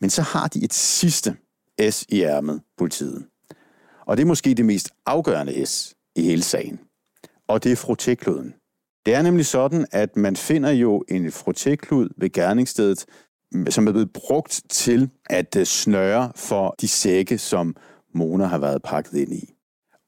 Men 0.00 0.10
så 0.10 0.22
har 0.22 0.48
de 0.48 0.64
et 0.64 0.74
sidste 0.74 1.36
S 1.90 2.04
i 2.08 2.22
ærmet, 2.22 2.60
politiet. 2.78 3.24
Og 4.06 4.16
det 4.16 4.22
er 4.22 4.26
måske 4.26 4.54
det 4.54 4.64
mest 4.64 4.90
afgørende 5.06 5.66
S 5.66 5.94
i 6.16 6.22
hele 6.22 6.42
sagen. 6.42 6.80
Og 7.48 7.64
det 7.64 7.72
er 7.72 7.76
frotekloden. 7.76 8.54
Det 9.06 9.14
er 9.14 9.22
nemlig 9.22 9.46
sådan, 9.46 9.86
at 9.92 10.16
man 10.16 10.36
finder 10.36 10.70
jo 10.70 11.04
en 11.08 11.26
frotéklud 11.26 12.08
ved 12.16 12.32
gerningsstedet, 12.32 13.04
som 13.70 13.86
er 13.86 13.92
blevet 13.92 14.12
brugt 14.12 14.62
til 14.68 15.10
at 15.30 15.56
øh, 15.56 15.64
snøre 15.64 16.32
for 16.36 16.74
de 16.80 16.88
sække, 16.88 17.38
som 17.38 17.76
Mona 18.14 18.44
har 18.44 18.58
været 18.58 18.82
pakket 18.82 19.18
ind 19.18 19.32
i. 19.32 19.54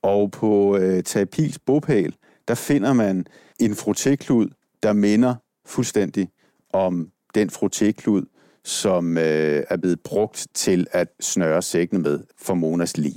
Og 0.03 0.31
på 0.31 0.77
øh, 0.77 1.03
Tapils 1.03 1.59
bopæl, 1.59 2.15
der 2.49 2.55
finder 2.55 2.93
man 2.93 3.27
en 3.61 3.73
frotéklud, 3.73 4.79
der 4.83 4.93
minder 4.93 5.35
fuldstændig 5.67 6.29
om 6.73 7.11
den 7.35 7.51
frotéklud, 7.51 8.23
som 8.65 9.19
øh, 9.19 9.65
er 9.71 9.77
blevet 9.77 10.01
brugt 10.01 10.47
til 10.55 10.87
at 10.93 11.09
snøre 11.21 11.63
sækkene 11.63 12.01
med 12.01 12.21
for 12.39 12.55
Monas 12.55 12.97
lig. 12.97 13.17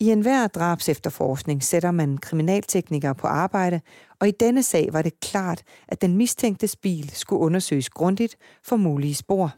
I 0.00 0.10
enhver 0.10 0.46
drabs 0.46 0.88
efterforskning 0.88 1.62
sætter 1.62 1.90
man 1.90 2.18
kriminalteknikere 2.18 3.14
på 3.14 3.26
arbejde, 3.26 3.80
og 4.20 4.28
i 4.28 4.32
denne 4.40 4.62
sag 4.62 4.88
var 4.92 5.02
det 5.02 5.20
klart, 5.20 5.62
at 5.88 6.02
den 6.02 6.16
mistænkte 6.16 6.68
bil 6.82 7.10
skulle 7.10 7.40
undersøges 7.40 7.88
grundigt 7.88 8.36
for 8.62 8.76
mulige 8.76 9.14
spor. 9.14 9.54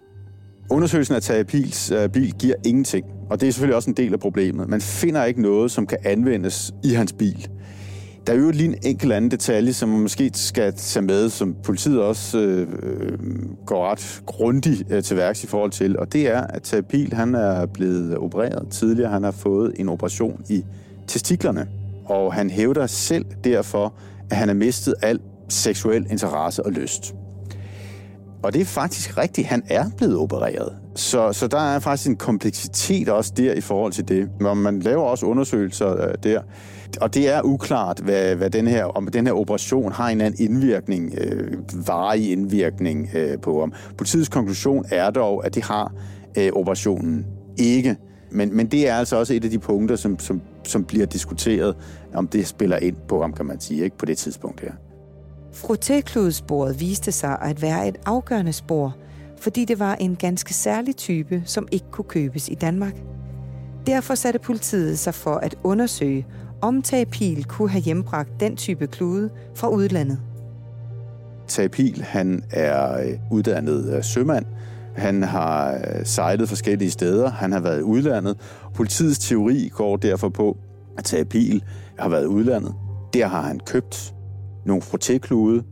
Undersøgelsen 0.70 1.14
af 1.14 1.22
Tage 1.22 1.44
Pils 1.44 1.90
øh, 1.90 2.08
bil 2.08 2.32
giver 2.32 2.54
ingenting, 2.64 3.06
og 3.30 3.40
det 3.40 3.48
er 3.48 3.52
selvfølgelig 3.52 3.76
også 3.76 3.90
en 3.90 3.96
del 3.96 4.12
af 4.12 4.20
problemet. 4.20 4.68
Man 4.68 4.80
finder 4.80 5.24
ikke 5.24 5.42
noget, 5.42 5.70
som 5.70 5.86
kan 5.86 5.98
anvendes 6.04 6.72
i 6.84 6.92
hans 6.92 7.12
bil. 7.12 7.48
Der 8.26 8.32
er 8.32 8.36
jo 8.36 8.50
lige 8.50 8.68
en 8.68 8.78
enkelt 8.82 9.12
anden 9.12 9.30
detalje, 9.30 9.72
som 9.72 9.88
man 9.88 10.00
måske 10.00 10.30
skal 10.34 10.72
tage 10.72 11.02
med, 11.04 11.30
som 11.30 11.56
politiet 11.64 12.00
også 12.00 12.38
øh, 12.38 12.68
øh 12.82 13.18
går 13.66 13.90
ret 13.90 14.22
grundigt 14.26 14.82
øh, 14.90 15.02
til 15.02 15.16
værks 15.16 15.44
i 15.44 15.46
forhold 15.46 15.70
til, 15.70 15.98
og 15.98 16.12
det 16.12 16.28
er, 16.28 16.40
at 16.40 16.62
Tapil 16.62 17.12
han 17.12 17.34
er 17.34 17.66
blevet 17.66 18.16
opereret 18.16 18.68
tidligere. 18.70 19.10
Han 19.10 19.22
har 19.22 19.30
fået 19.30 19.72
en 19.78 19.88
operation 19.88 20.44
i 20.48 20.64
testiklerne, 21.06 21.68
og 22.04 22.34
han 22.34 22.50
hævder 22.50 22.86
selv 22.86 23.24
derfor, 23.44 23.94
at 24.30 24.36
han 24.36 24.48
har 24.48 24.54
mistet 24.54 24.94
al 25.02 25.20
seksuel 25.48 26.06
interesse 26.10 26.66
og 26.66 26.72
lyst. 26.72 27.14
Og 28.42 28.52
det 28.52 28.60
er 28.60 28.64
faktisk 28.64 29.18
rigtigt, 29.18 29.46
han 29.46 29.62
er 29.66 29.84
blevet 29.96 30.16
opereret. 30.16 30.76
Så, 30.94 31.32
så 31.32 31.46
der 31.46 31.60
er 31.60 31.78
faktisk 31.78 32.08
en 32.08 32.16
kompleksitet 32.16 33.08
også 33.08 33.32
der 33.36 33.52
i 33.52 33.60
forhold 33.60 33.92
til 33.92 34.08
det. 34.08 34.28
Men 34.40 34.56
man 34.56 34.80
laver 34.80 35.02
også 35.02 35.26
undersøgelser 35.26 36.08
øh, 36.08 36.14
der, 36.22 36.40
og 37.00 37.14
det 37.14 37.28
er 37.28 37.42
uklart, 37.42 37.98
hvad, 37.98 38.34
hvad 38.34 38.50
den 38.50 38.66
her, 38.66 38.84
om 38.84 39.08
den 39.08 39.26
her 39.26 39.34
operation 39.34 39.92
har 39.92 40.08
en 40.08 40.20
anden 40.20 40.44
indvirkning, 40.44 41.14
øh, 41.18 41.52
varig 41.86 42.32
indvirkning 42.32 43.08
øh, 43.14 43.40
på 43.40 43.60
ham. 43.60 43.72
Politiets 43.98 44.28
konklusion 44.28 44.84
er 44.90 45.10
dog, 45.10 45.46
at 45.46 45.54
det 45.54 45.64
har 45.64 45.92
øh, 46.38 46.52
operationen 46.52 47.26
ikke. 47.58 47.96
Men, 48.30 48.56
men 48.56 48.66
det 48.66 48.88
er 48.88 48.94
altså 48.94 49.16
også 49.16 49.34
et 49.34 49.44
af 49.44 49.50
de 49.50 49.58
punkter, 49.58 49.96
som, 49.96 50.18
som, 50.18 50.40
som 50.64 50.84
bliver 50.84 51.06
diskuteret, 51.06 51.76
om 52.14 52.28
det 52.28 52.46
spiller 52.46 52.76
ind 52.76 52.96
på 53.08 53.20
ham, 53.20 53.32
kan 53.32 53.46
man 53.46 53.60
sige, 53.60 53.84
ikke 53.84 53.98
på 53.98 54.06
det 54.06 54.18
tidspunkt 54.18 54.60
her. 54.60 54.72
Frotékludsporet 55.52 56.80
viste 56.80 57.12
sig 57.12 57.38
at 57.42 57.62
være 57.62 57.88
et 57.88 57.96
afgørende 58.06 58.52
spor, 58.52 58.96
fordi 59.40 59.64
det 59.64 59.78
var 59.78 59.94
en 59.94 60.16
ganske 60.16 60.54
særlig 60.54 60.96
type, 60.96 61.42
som 61.44 61.68
ikke 61.72 61.86
kunne 61.90 62.04
købes 62.04 62.48
i 62.48 62.54
Danmark. 62.54 62.94
Derfor 63.86 64.14
satte 64.14 64.38
politiet 64.38 64.98
sig 64.98 65.14
for 65.14 65.34
at 65.34 65.54
undersøge, 65.64 66.26
om 66.60 66.82
Tapil 66.82 67.44
kunne 67.44 67.70
have 67.70 67.82
hjembragt 67.82 68.40
den 68.40 68.56
type 68.56 68.86
klude 68.86 69.30
fra 69.54 69.68
udlandet. 69.68 70.18
Tapil, 71.46 72.02
han 72.02 72.42
er 72.50 73.00
øh, 73.00 73.12
uddannet 73.30 73.94
øh, 73.96 74.04
sømand. 74.04 74.44
Han 74.96 75.22
har 75.22 75.74
øh, 75.74 76.04
sejlet 76.04 76.48
forskellige 76.48 76.90
steder. 76.90 77.30
Han 77.30 77.52
har 77.52 77.60
været 77.60 77.78
i 77.78 77.82
udlandet. 77.82 78.36
Politiets 78.74 79.18
teori 79.18 79.70
går 79.74 79.96
derfor 79.96 80.28
på, 80.28 80.56
at 80.98 81.04
Tapil 81.04 81.64
har 81.98 82.08
været 82.08 82.24
i 82.24 82.26
udlandet. 82.26 82.74
Der 83.14 83.26
har 83.26 83.42
han 83.42 83.60
købt 83.66 84.14
nogle 84.64 84.82
frotéklude, 84.82 85.62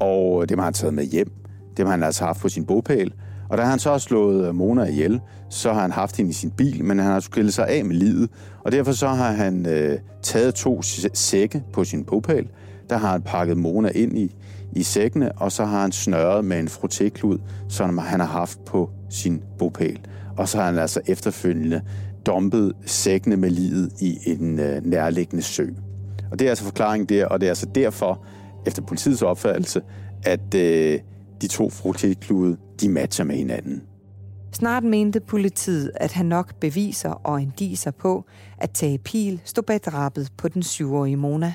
og 0.00 0.48
dem 0.48 0.58
har 0.58 0.64
han 0.64 0.74
taget 0.74 0.94
med 0.94 1.04
hjem. 1.04 1.32
Dem 1.76 1.86
har 1.86 1.90
han 1.90 2.02
altså 2.02 2.24
haft 2.24 2.40
på 2.40 2.48
sin 2.48 2.64
bogpæl. 2.64 3.12
Og 3.48 3.58
da 3.58 3.62
han 3.62 3.78
så 3.78 3.90
har 3.90 3.98
slået 3.98 4.48
øh, 4.48 4.54
Mona 4.54 4.84
ihjel, 4.84 5.20
så 5.50 5.72
har 5.72 5.80
han 5.80 5.92
haft 5.92 6.16
hende 6.16 6.30
i 6.30 6.34
sin 6.34 6.50
bil, 6.50 6.84
men 6.84 6.98
han 6.98 7.12
har 7.12 7.20
skilt 7.20 7.54
sig 7.54 7.68
af 7.68 7.84
med 7.84 7.96
livet. 7.96 8.30
Og 8.64 8.72
derfor 8.72 8.92
så 8.92 9.08
har 9.08 9.32
han 9.32 9.66
øh, 9.66 9.98
taget 10.22 10.54
to 10.54 10.82
sække 11.14 11.62
på 11.72 11.84
sin 11.84 12.04
bogpæl. 12.04 12.48
Der 12.90 12.96
har 12.96 13.10
han 13.10 13.22
pakket 13.22 13.56
Mona 13.56 13.88
ind 13.88 14.18
i, 14.18 14.34
i 14.72 14.82
sækkene, 14.82 15.32
og 15.32 15.52
så 15.52 15.64
har 15.64 15.80
han 15.80 15.92
snørret 15.92 16.44
med 16.44 16.58
en 16.58 16.68
frotéklud, 16.68 17.38
som 17.68 17.98
han 17.98 18.20
har 18.20 18.26
haft 18.26 18.64
på 18.64 18.90
sin 19.10 19.42
bopæl. 19.58 20.00
Og 20.36 20.48
så 20.48 20.58
har 20.58 20.64
han 20.64 20.78
altså 20.78 21.00
efterfølgende 21.06 21.80
dumpet 22.26 22.72
sækkene 22.86 23.36
med 23.36 23.50
livet 23.50 23.92
i 24.00 24.18
en 24.26 24.60
øh, 24.60 24.84
nærliggende 24.84 25.42
sø. 25.42 25.66
Og 26.30 26.38
det 26.38 26.44
er 26.44 26.48
altså 26.48 26.64
forklaringen 26.64 27.08
der, 27.08 27.26
og 27.26 27.40
det 27.40 27.46
er 27.46 27.50
altså 27.50 27.66
derfor, 27.74 28.24
efter 28.66 28.82
politiets 28.82 29.22
opfattelse, 29.22 29.82
at 30.24 30.54
øh, 30.54 31.00
de 31.40 31.46
to 31.46 31.68
frotéklude, 31.68 32.65
de 32.80 32.88
matcher 32.88 33.24
med 33.24 33.36
hinanden. 33.36 33.82
Snart 34.52 34.84
mente 34.84 35.20
politiet, 35.20 35.90
at 35.94 36.12
han 36.12 36.26
nok 36.26 36.54
beviser 36.60 37.10
og 37.10 37.42
indiser 37.42 37.90
på, 37.90 38.24
at 38.58 38.70
Tage 38.70 38.98
Pil 38.98 39.40
stod 39.44 39.62
bag 39.62 39.80
drabet 39.86 40.32
på 40.38 40.48
den 40.48 40.62
syvårige 40.62 41.16
Mona. 41.16 41.54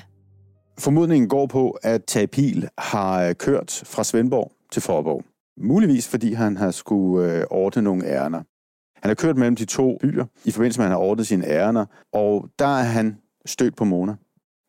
Formodningen 0.78 1.28
går 1.28 1.46
på, 1.46 1.70
at 1.82 2.04
Tage 2.04 2.26
Pil 2.26 2.68
har 2.78 3.32
kørt 3.32 3.82
fra 3.86 4.04
Svendborg 4.04 4.52
til 4.72 4.82
Forborg. 4.82 5.24
Muligvis 5.56 6.08
fordi 6.08 6.32
han 6.32 6.56
har 6.56 6.70
skulle 6.70 7.32
øh, 7.32 7.44
ordne 7.50 7.82
nogle 7.82 8.06
ærner. 8.06 8.42
Han 9.02 9.08
har 9.08 9.14
kørt 9.14 9.36
mellem 9.36 9.56
de 9.56 9.64
to 9.64 9.98
byer 10.00 10.24
i 10.44 10.50
forbindelse 10.50 10.80
med, 10.80 10.84
at 10.84 10.90
han 10.90 10.98
har 10.98 11.06
ordnet 11.06 11.26
sine 11.26 11.46
ærner, 11.46 11.86
og 12.12 12.48
der 12.58 12.66
er 12.66 12.82
han 12.82 13.16
stødt 13.46 13.76
på 13.76 13.84
Mona 13.84 14.14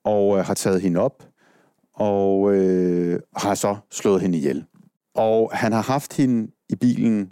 og 0.05 0.37
øh, 0.37 0.45
har 0.45 0.53
taget 0.53 0.81
hende 0.81 0.99
op 0.99 1.23
og 1.93 2.53
øh, 2.53 3.19
har 3.35 3.55
så 3.55 3.75
slået 3.91 4.21
hende 4.21 4.37
ihjel. 4.37 4.65
Og 5.15 5.51
han 5.53 5.71
har 5.71 5.81
haft 5.81 6.17
hende 6.17 6.51
i 6.69 6.75
bilen, 6.75 7.31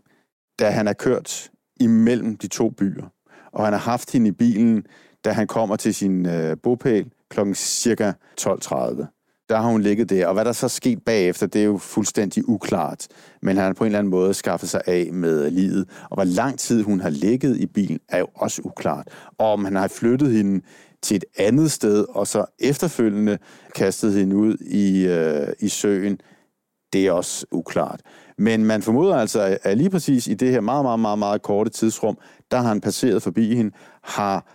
da 0.59 0.69
han 0.69 0.87
er 0.87 0.93
kørt 0.93 1.51
imellem 1.79 2.37
de 2.37 2.47
to 2.47 2.69
byer. 2.69 3.05
Og 3.51 3.63
han 3.63 3.73
har 3.73 3.79
haft 3.79 4.11
hende 4.11 4.27
i 4.27 4.31
bilen, 4.31 4.83
da 5.25 5.31
han 5.31 5.47
kommer 5.47 5.75
til 5.75 5.95
sin 5.95 6.25
øh, 6.25 6.57
bopæl 6.63 7.11
klokken 7.29 7.55
cirka 7.55 8.11
12.30 8.41 9.05
der 9.51 9.57
har 9.57 9.69
hun 9.69 9.81
ligget 9.81 10.09
der. 10.09 10.27
Og 10.27 10.33
hvad 10.33 10.45
der 10.45 10.51
så 10.51 10.65
er 10.65 10.69
sket 10.69 11.03
bagefter, 11.05 11.47
det 11.47 11.61
er 11.61 11.65
jo 11.65 11.77
fuldstændig 11.77 12.49
uklart. 12.49 13.07
Men 13.41 13.57
han 13.57 13.65
har 13.65 13.73
på 13.73 13.83
en 13.83 13.85
eller 13.85 13.99
anden 13.99 14.11
måde 14.11 14.33
skaffet 14.33 14.69
sig 14.69 14.81
af 14.87 15.09
med 15.13 15.51
livet. 15.51 15.89
Og 16.09 16.15
hvor 16.15 16.23
lang 16.23 16.59
tid 16.59 16.83
hun 16.83 16.99
har 16.99 17.09
ligget 17.09 17.57
i 17.57 17.65
bilen, 17.65 17.99
er 18.09 18.19
jo 18.19 18.27
også 18.35 18.61
uklart. 18.65 19.07
Og 19.37 19.53
om 19.53 19.65
han 19.65 19.75
har 19.75 19.87
flyttet 19.87 20.31
hende 20.31 20.65
til 21.01 21.17
et 21.17 21.25
andet 21.37 21.71
sted, 21.71 22.05
og 22.09 22.27
så 22.27 22.45
efterfølgende 22.59 23.37
kastet 23.75 24.13
hende 24.13 24.35
ud 24.35 24.57
i, 24.57 25.07
øh, 25.07 25.47
i 25.59 25.67
søen, 25.67 26.19
det 26.93 27.07
er 27.07 27.11
også 27.11 27.45
uklart. 27.51 28.01
Men 28.37 28.65
man 28.65 28.81
formoder 28.81 29.15
altså, 29.15 29.57
at 29.63 29.77
lige 29.77 29.89
præcis 29.89 30.27
i 30.27 30.33
det 30.33 30.51
her 30.51 30.61
meget, 30.61 30.85
meget, 30.85 30.99
meget, 30.99 31.19
meget 31.19 31.41
korte 31.41 31.69
tidsrum, 31.69 32.17
der 32.51 32.57
har 32.57 32.67
han 32.67 32.81
passeret 32.81 33.23
forbi 33.23 33.55
hende, 33.55 33.71
har 34.03 34.45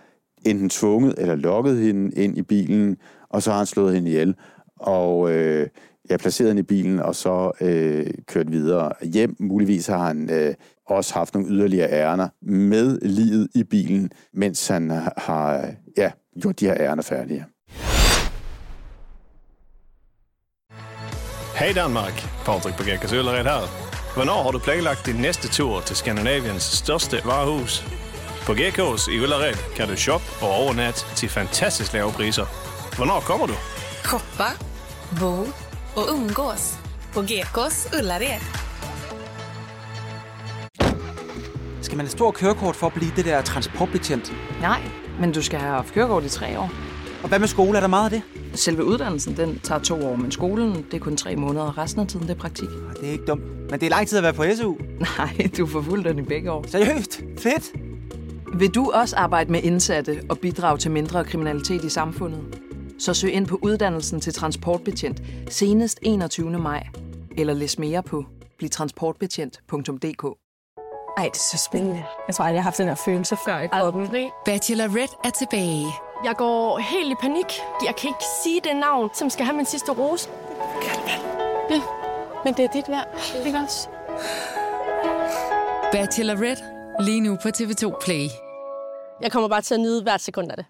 enten 0.45 0.69
tvunget 0.69 1.15
eller 1.17 1.35
lokket 1.35 1.77
hende 1.77 2.15
ind 2.15 2.37
i 2.37 2.41
bilen, 2.41 2.97
og 3.29 3.43
så 3.43 3.51
har 3.51 3.57
han 3.57 3.67
slået 3.67 3.93
hende 3.93 4.09
ihjel 4.09 4.35
og 4.79 5.31
øh, 5.31 5.67
jeg 6.09 6.19
placeret 6.19 6.49
hende 6.49 6.59
i 6.59 6.63
bilen, 6.63 6.99
og 6.99 7.15
så 7.15 7.51
øh, 7.61 8.07
kørt 8.27 8.51
videre 8.51 8.91
hjem. 9.13 9.35
Muligvis 9.39 9.87
har 9.87 10.07
han 10.07 10.29
øh, 10.29 10.53
også 10.85 11.13
haft 11.13 11.33
nogle 11.33 11.49
yderligere 11.49 11.91
ærner 11.91 12.29
med 12.41 12.99
livet 13.01 13.47
i 13.55 13.63
bilen, 13.63 14.09
mens 14.33 14.67
han 14.67 14.89
har 15.17 15.69
ja, 15.97 16.11
gjort 16.41 16.59
de 16.59 16.65
her 16.65 16.77
ærner 16.79 17.03
færdige. 17.03 17.45
Hej 21.59 21.73
Danmark, 21.73 22.27
Patrick 22.45 22.77
på 22.77 22.83
Gækkers 22.83 23.13
Øllered 23.13 23.43
her. 23.43 23.61
Hvornår 24.15 24.43
har 24.43 24.51
du 24.51 24.59
planlagt 24.59 25.05
din 25.05 25.15
næste 25.15 25.47
tur 25.47 25.81
til 25.81 25.95
Skandinaviens 25.95 26.63
største 26.63 27.21
varehus? 27.25 27.83
På 28.45 28.53
Gækkers 28.53 29.07
i 29.07 29.17
Øllered 29.19 29.55
kan 29.75 29.87
du 29.87 29.95
shoppe 29.95 30.25
og 30.41 30.49
overnatte 30.49 31.15
til 31.15 31.29
fantastisk 31.29 31.93
lave 31.93 32.11
priser. 32.11 32.45
Hvornår 32.95 33.19
kommer 33.19 33.47
du? 33.47 33.53
Shoppa, 34.05 34.49
bo 35.19 35.47
och 35.95 36.13
umgås 36.13 36.77
på 37.13 37.21
Gekås 37.21 37.87
Ullared. 37.99 38.41
Skal 41.81 41.97
man 41.97 42.05
have 42.05 42.11
stor 42.11 42.31
kørekort 42.31 42.75
for 42.75 42.87
at 42.87 42.93
blive 42.93 43.11
det 43.15 43.25
der 43.25 43.41
transportbetjent? 43.41 44.33
Nej, 44.61 44.81
men 45.19 45.31
du 45.31 45.41
skal 45.41 45.59
have 45.59 45.73
haft 45.73 45.93
kørekort 45.93 46.23
i 46.23 46.29
tre 46.29 46.59
år. 46.59 46.71
Og 47.23 47.29
hvad 47.29 47.39
med 47.39 47.47
skole? 47.47 47.77
Er 47.77 47.81
der 47.81 47.87
meget 47.87 48.13
af 48.13 48.21
det? 48.21 48.36
Selve 48.57 48.85
uddannelsen, 48.85 49.37
den 49.37 49.59
tager 49.63 49.81
to 49.81 50.05
år, 50.05 50.15
men 50.15 50.31
skolen, 50.31 50.75
det 50.75 50.93
er 50.93 50.99
kun 50.99 51.17
tre 51.17 51.35
måneder. 51.35 51.77
Resten 51.77 52.01
af 52.01 52.07
tiden, 52.07 52.27
det 52.27 52.33
er 52.35 52.39
praktik. 52.39 52.69
Det 53.01 53.07
er 53.07 53.11
ikke 53.11 53.25
dumt. 53.25 53.43
Men 53.71 53.79
det 53.79 53.83
er 53.83 53.89
lang 53.89 54.07
tid 54.07 54.17
at 54.17 54.23
være 54.23 54.33
på 54.33 54.43
SU. 54.55 54.75
Nej, 54.99 55.49
du 55.57 55.65
får 55.65 55.81
fuldt 55.81 56.05
den 56.05 56.19
i 56.19 56.21
begge 56.21 56.51
år. 56.51 56.65
Seriøst? 56.67 57.21
Fedt! 57.37 57.73
Vil 58.59 58.69
du 58.69 58.91
også 58.93 59.15
arbejde 59.15 59.51
med 59.51 59.63
indsatte 59.63 60.21
og 60.29 60.39
bidrage 60.39 60.77
til 60.77 60.91
mindre 60.91 61.23
kriminalitet 61.23 61.83
i 61.83 61.89
samfundet? 61.89 62.41
Så 62.99 63.13
søg 63.13 63.31
ind 63.31 63.47
på 63.47 63.59
uddannelsen 63.61 64.21
til 64.21 64.33
transportbetjent 64.33 65.21
senest 65.49 65.99
21. 66.01 66.59
maj. 66.59 66.87
Eller 67.37 67.53
læs 67.53 67.79
mere 67.79 68.03
på 68.03 68.25
blivtransportbetjent.dk. 68.57 70.25
Ej, 71.17 71.23
det 71.23 71.39
er 71.39 71.57
så 71.57 71.63
spændende. 71.69 72.03
Jeg 72.27 72.35
tror 72.35 72.45
aldrig, 72.45 72.55
jeg 72.55 72.63
har 72.63 72.69
haft 72.69 72.77
den 72.77 72.87
her 72.87 72.95
følelse 73.05 73.37
før 73.45 73.59
i 73.59 73.67
kroppen. 73.67 74.07
Bachelorette 74.45 75.15
er 75.23 75.29
tilbage. 75.29 75.87
Jeg 76.23 76.35
går 76.35 76.77
helt 76.77 77.11
i 77.11 77.15
panik. 77.21 77.45
Jeg 77.85 77.95
kan 77.95 78.07
ikke 78.07 78.25
sige 78.43 78.61
det 78.63 78.75
navn, 78.75 79.09
som 79.13 79.29
skal 79.29 79.45
have 79.45 79.55
min 79.55 79.65
sidste 79.65 79.91
rose. 79.91 80.29
Ja, 81.69 81.81
men 82.45 82.53
det 82.53 82.65
er 82.65 82.69
dit 82.73 82.89
værd. 82.89 83.07
Ikke 83.45 83.57
også? 83.57 83.89
Bachelorette. 85.91 86.63
Lige 86.99 87.21
nu 87.21 87.37
på 87.43 87.47
TV2 87.47 88.05
Play. 88.05 88.27
Jeg 89.21 89.31
kommer 89.31 89.49
bare 89.49 89.61
til 89.61 89.73
at 89.73 89.79
nyde 89.79 90.03
hvert 90.03 90.21
sekund 90.21 90.51
af 90.51 90.57
det. 90.57 90.65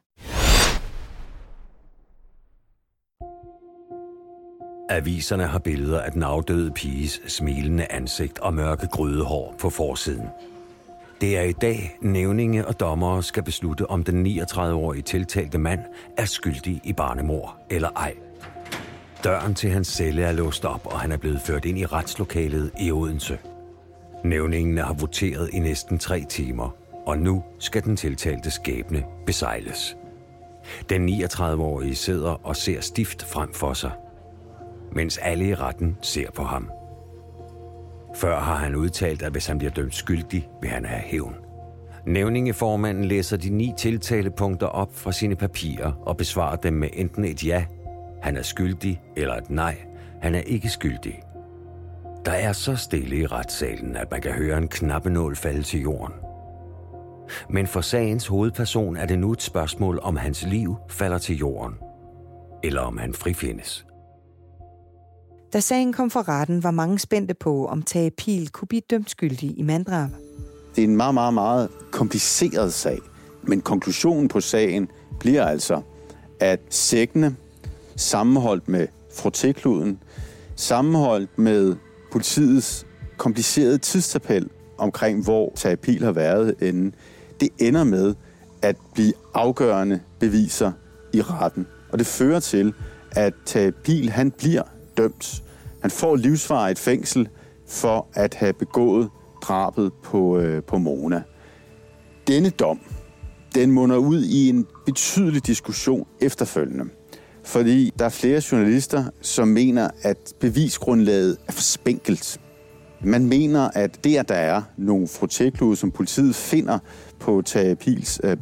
Aviserne 4.90 5.48
har 5.48 5.60
billeder 5.60 6.02
af 6.02 6.12
den 6.12 6.24
afdøde 6.24 6.72
piges 6.72 7.22
smilende 7.28 7.88
ansigt 7.90 8.40
og 8.40 8.54
mørke 8.54 8.88
grydehår 8.88 9.56
på 9.60 9.70
forsiden. 9.70 10.30
Det 11.22 11.38
er 11.38 11.42
i 11.42 11.52
dag, 11.52 11.98
nævninge 12.02 12.68
og 12.68 12.80
dommere 12.80 13.24
skal 13.24 13.44
beslutte, 13.44 13.90
om 13.90 14.04
den 14.04 14.26
39-årige 14.28 15.02
tiltalte 15.02 15.58
mand 15.58 15.80
er 16.18 16.26
skyldig 16.26 16.82
i 16.84 16.94
barnemor 16.94 17.58
eller 17.70 17.90
ej. 17.90 18.16
Døren 19.24 19.56
til 19.56 19.70
hans 19.70 19.88
celle 19.88 20.22
er 20.22 20.32
låst 20.32 20.66
op, 20.66 20.86
og 20.86 21.00
han 21.00 21.12
er 21.12 21.18
blevet 21.18 21.42
ført 21.42 21.66
ind 21.66 21.78
i 21.78 21.86
retslokalet 21.86 22.72
i 22.80 22.92
Odense. 22.92 23.38
Nævningene 24.24 24.82
har 24.82 24.94
voteret 24.94 25.50
i 25.54 25.60
næsten 25.60 26.00
tre 26.00 26.26
timer, 26.30 26.76
og 27.06 27.18
nu 27.18 27.44
skal 27.60 27.84
den 27.84 27.98
tiltalte 27.98 28.52
skæbne 28.52 29.04
besejles. 29.26 29.98
Den 30.90 31.10
39-årige 31.10 31.96
sidder 31.96 32.48
og 32.48 32.56
ser 32.56 32.82
stift 32.82 33.24
frem 33.24 33.54
for 33.54 33.74
sig– 33.74 33.92
mens 34.92 35.18
alle 35.18 35.48
i 35.48 35.56
retten 35.56 35.98
ser 36.02 36.32
på 36.32 36.44
ham. 36.44 36.70
Før 38.18 38.40
har 38.40 38.56
han 38.56 38.76
udtalt, 38.76 39.22
at 39.22 39.32
hvis 39.32 39.48
han 39.48 39.58
bliver 39.58 39.72
dømt 39.72 39.96
skyldig, 39.96 40.50
vil 40.62 40.70
han 40.70 40.86
have 40.86 41.02
hævn. 41.02 41.36
Nævningeformanden 42.06 43.06
læser 43.06 43.38
de 43.38 43.50
ni 43.50 43.74
tiltalepunkter 43.78 44.68
op 44.68 44.96
fra 44.96 45.12
sine 45.12 45.36
papirer 45.36 45.92
og 45.92 46.18
besvarer 46.18 46.56
dem 46.56 46.74
med 46.74 46.90
enten 46.94 47.26
et 47.26 47.44
ja, 47.44 47.66
han 48.22 48.38
er 48.38 48.42
skyldig, 48.42 49.02
eller 49.18 49.36
et 49.36 49.50
nej, 49.50 49.78
han 50.22 50.36
er 50.36 50.40
ikke 50.40 50.70
skyldig. 50.70 51.22
Der 52.26 52.32
er 52.32 52.52
så 52.52 52.76
stille 52.76 53.18
i 53.18 53.26
retssalen, 53.26 53.96
at 53.96 54.12
man 54.12 54.22
kan 54.22 54.32
høre 54.32 54.58
en 54.58 54.68
knappenål 54.68 55.36
falde 55.36 55.64
til 55.64 55.82
jorden. 55.82 56.16
Men 57.50 57.68
for 57.68 57.82
sagens 57.82 58.28
hovedperson 58.28 58.98
er 58.98 59.06
det 59.06 59.20
nu 59.20 59.32
et 59.32 59.42
spørgsmål, 59.42 60.00
om 60.02 60.18
hans 60.18 60.46
liv 60.46 60.76
falder 60.90 61.18
til 61.18 61.38
jorden, 61.38 61.74
eller 62.64 62.82
om 62.82 62.98
han 62.98 63.14
frifindes. 63.14 63.88
Da 65.58 65.62
sagen 65.62 65.94
kom 65.94 66.10
for 66.10 66.30
retten, 66.30 66.64
var 66.64 66.72
mange 66.72 67.00
spændte 67.00 67.34
på, 67.34 67.66
om 67.66 67.84
Tage 67.84 68.12
Pil 68.12 68.50
kunne 68.50 68.68
blive 68.68 68.82
dømt 68.90 69.10
skyldig 69.10 69.60
i 69.60 69.62
manddrab. 69.62 70.10
Det 70.76 70.84
er 70.84 70.88
en 70.88 70.98
meget, 70.98 71.14
meget, 71.14 71.34
meget 71.34 71.70
kompliceret 71.92 72.74
sag. 72.74 73.00
Men 73.44 73.62
konklusionen 73.62 74.28
på 74.28 74.42
sagen 74.42 74.88
bliver 75.20 75.46
altså, 75.46 75.82
at 76.40 76.60
sækkene 76.70 77.36
sammenholdt 77.96 78.68
med 78.68 78.88
frotékluden, 79.10 79.96
sammenholdt 80.56 81.38
med 81.38 81.76
politiets 82.12 82.86
komplicerede 83.18 83.78
tidstabel 83.78 84.50
omkring, 84.78 85.24
hvor 85.24 85.54
Tage 85.56 85.78
Pil 85.78 86.04
har 86.04 86.12
været 86.12 86.56
inde, 86.62 86.92
det 87.40 87.50
ender 87.60 87.84
med 87.84 88.16
at 88.62 88.76
blive 88.94 89.14
afgørende 89.34 90.00
beviser 90.20 90.72
i 91.14 91.22
retten. 91.22 91.68
Og 91.92 92.00
det 92.00 92.08
fører 92.08 92.40
til, 92.40 92.74
at 93.12 93.34
Tage 93.46 93.72
Pil 93.72 94.10
han 94.10 94.32
bliver 94.32 94.64
dømt. 94.98 95.44
Han 95.88 95.92
får 95.92 96.16
livsvarigt 96.16 96.80
fængsel 96.80 97.30
for 97.68 98.08
at 98.14 98.34
have 98.34 98.54
begået 98.54 99.10
drabet 99.42 99.92
på, 100.04 100.40
øh, 100.40 100.64
på 100.64 100.78
Mona. 100.78 101.24
Denne 102.28 102.50
dom, 102.50 102.80
den 103.56 103.72
munder 103.72 103.98
ud 103.98 104.24
i 104.24 104.50
en 104.50 104.66
betydelig 104.86 105.48
diskussion 105.48 106.08
efterfølgende. 106.22 106.86
fordi 107.44 107.94
der 108.00 108.06
er 108.06 108.10
flere 108.10 108.42
journalister, 108.52 109.06
som 109.22 109.48
mener, 109.48 109.90
at 110.02 110.18
bevisgrundlaget 110.40 111.38
er 111.48 111.52
for 111.52 111.62
spinkelt. 111.62 112.40
Man 113.02 113.26
mener, 113.26 113.70
at 113.74 114.04
det, 114.04 114.18
at 114.18 114.30
der 114.30 114.36
er 114.36 114.62
nogle 114.78 115.08
froteklude, 115.08 115.76
som 115.76 115.92
politiet 115.92 116.36
finder 116.36 116.80
på 117.20 117.42
Tage 117.46 117.76
Pils 117.76 118.22
øh, 118.24 118.38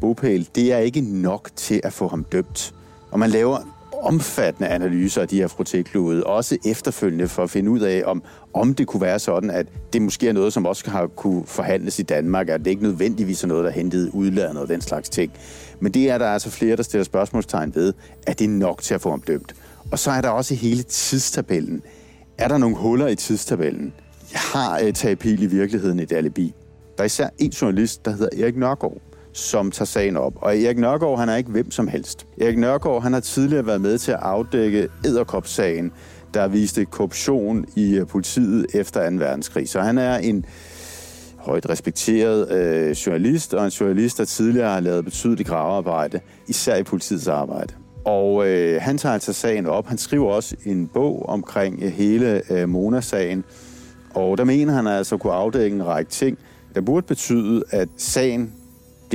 det 0.55 0.73
er 0.73 0.77
ikke 0.77 1.01
nok 1.01 1.49
til 1.55 1.81
at 1.83 1.93
få 1.93 2.07
ham 2.07 2.23
dømt. 2.23 2.73
Og 3.11 3.19
man 3.19 3.29
laver 3.29 3.74
omfattende 4.05 4.69
analyser 4.69 5.21
af 5.21 5.27
de 5.27 5.37
her 5.37 5.47
froteklude, 5.47 6.23
også 6.23 6.57
efterfølgende 6.65 7.27
for 7.27 7.43
at 7.43 7.49
finde 7.49 7.71
ud 7.71 7.79
af, 7.79 8.03
om, 8.05 8.23
om 8.53 8.73
det 8.73 8.87
kunne 8.87 9.01
være 9.01 9.19
sådan, 9.19 9.49
at 9.49 9.67
det 9.93 10.01
måske 10.01 10.27
er 10.27 10.33
noget, 10.33 10.53
som 10.53 10.65
også 10.65 10.89
har 10.89 11.07
kunne 11.07 11.43
forhandles 11.45 11.99
i 11.99 12.03
Danmark, 12.03 12.49
at 12.49 12.59
det 12.59 12.67
ikke 12.67 12.83
nødvendigvis 12.83 13.43
er 13.43 13.47
noget, 13.47 13.63
der 13.63 13.69
er 13.69 13.73
hentet 13.73 14.09
udlandet 14.13 14.57
og 14.63 14.67
den 14.67 14.81
slags 14.81 15.09
ting. 15.09 15.31
Men 15.79 15.91
det 15.91 16.09
er 16.09 16.17
der 16.17 16.27
altså 16.27 16.49
flere, 16.49 16.75
der 16.75 16.83
stiller 16.83 17.03
spørgsmålstegn 17.03 17.75
ved, 17.75 17.93
at 18.27 18.39
det 18.39 18.45
er 18.45 18.49
nok 18.49 18.81
til 18.81 18.93
at 18.93 19.01
få 19.01 19.09
ham 19.09 19.21
dømt. 19.21 19.55
Og 19.91 19.99
så 19.99 20.11
er 20.11 20.21
der 20.21 20.29
også 20.29 20.55
hele 20.55 20.83
tidstabellen. 20.83 21.81
Er 22.37 22.47
der 22.47 22.57
nogle 22.57 22.75
huller 22.75 23.07
i 23.07 23.15
tidstabellen? 23.15 23.93
Jeg 24.33 24.39
Har 24.39 24.79
øh, 24.79 24.87
uh, 24.87 24.93
Tage 24.93 25.15
Pil 25.15 25.43
i 25.43 25.45
virkeligheden 25.45 25.99
et 25.99 26.11
alibi? 26.11 26.53
Der 26.97 27.03
er 27.03 27.05
især 27.05 27.29
en 27.37 27.49
journalist, 27.49 28.05
der 28.05 28.11
hedder 28.11 28.43
Erik 28.43 28.57
Nørgaard, 28.57 28.97
som 29.35 29.71
tager 29.71 29.85
sagen 29.85 30.17
op. 30.17 30.33
Og 30.41 30.57
Erik 30.57 30.77
Nørgaard, 30.77 31.19
han 31.19 31.29
er 31.29 31.35
ikke 31.35 31.51
hvem 31.51 31.71
som 31.71 31.87
helst. 31.87 32.27
Erik 32.41 32.57
Nørgaard, 32.57 33.03
han 33.03 33.13
har 33.13 33.19
tidligere 33.19 33.65
været 33.65 33.81
med 33.81 33.97
til 33.97 34.11
at 34.11 34.19
afdække 34.21 34.87
Æderkop-sagen, 35.05 35.91
der 36.33 36.47
viste 36.47 36.85
korruption 36.85 37.65
i 37.75 37.95
øh, 37.95 38.07
politiet 38.07 38.65
efter 38.73 39.09
2. 39.09 39.15
verdenskrig. 39.15 39.69
Så 39.69 39.81
han 39.81 39.97
er 39.97 40.17
en 40.17 40.45
højt 41.37 41.69
respekteret 41.69 42.51
øh, 42.51 42.91
journalist, 42.91 43.53
og 43.53 43.65
en 43.65 43.71
journalist, 43.71 44.17
der 44.17 44.25
tidligere 44.25 44.69
har 44.69 44.79
lavet 44.79 45.05
betydeligt 45.05 45.49
gravearbejde, 45.49 46.19
især 46.47 46.75
i 46.75 46.83
politiets 46.83 47.27
arbejde. 47.27 47.73
Og 48.05 48.47
øh, 48.47 48.81
han 48.81 48.97
tager 48.97 49.13
altså 49.13 49.33
sagen 49.33 49.65
op. 49.65 49.87
Han 49.87 49.97
skriver 49.97 50.31
også 50.31 50.55
en 50.65 50.87
bog 50.87 51.29
omkring 51.29 51.83
øh, 51.83 51.91
hele 51.91 52.41
øh, 52.51 52.69
Mona-sagen, 52.69 53.43
og 54.13 54.37
der 54.37 54.43
mener 54.43 54.73
han 54.73 54.87
altså 54.87 55.15
at 55.15 55.21
kunne 55.21 55.33
afdække 55.33 55.75
en 55.75 55.85
række 55.85 56.11
ting, 56.11 56.37
der 56.75 56.81
burde 56.81 57.07
betyde, 57.07 57.63
at 57.69 57.89
sagen 57.97 58.53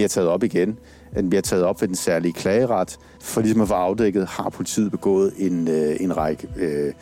bliver 0.00 0.08
taget 0.08 0.28
op 0.28 0.44
igen, 0.44 0.78
den 1.14 1.30
bliver 1.30 1.42
taget 1.42 1.64
op 1.64 1.80
ved 1.80 1.88
den 1.88 1.96
særlige 1.96 2.32
klageret, 2.32 2.98
for 3.20 3.40
ligesom 3.40 3.62
at 3.62 3.68
få 3.68 3.74
afdækket, 3.74 4.26
har 4.26 4.48
politiet 4.50 4.90
begået 4.90 5.32
en, 5.38 5.68
øh, 5.68 5.96
en 6.00 6.16
række, 6.16 6.48
øh, 6.56 6.92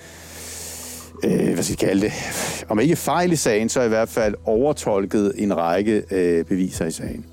øh, 1.25 1.55
hvad 1.55 1.63
skal 1.63 1.77
jeg 1.81 1.89
kalde 1.89 2.01
det, 2.01 2.13
om 2.69 2.81
ikke 2.81 2.97
fejl 2.97 3.33
i 3.33 3.37
sagen, 3.37 3.69
så 3.69 3.83
i 3.83 3.89
hvert 3.89 4.09
fald 4.09 4.35
overtolket 4.45 5.33
en 5.37 5.57
række 5.57 6.03
øh, 6.11 6.45
beviser 6.45 6.87
i 6.87 6.91
sagen. 6.91 7.25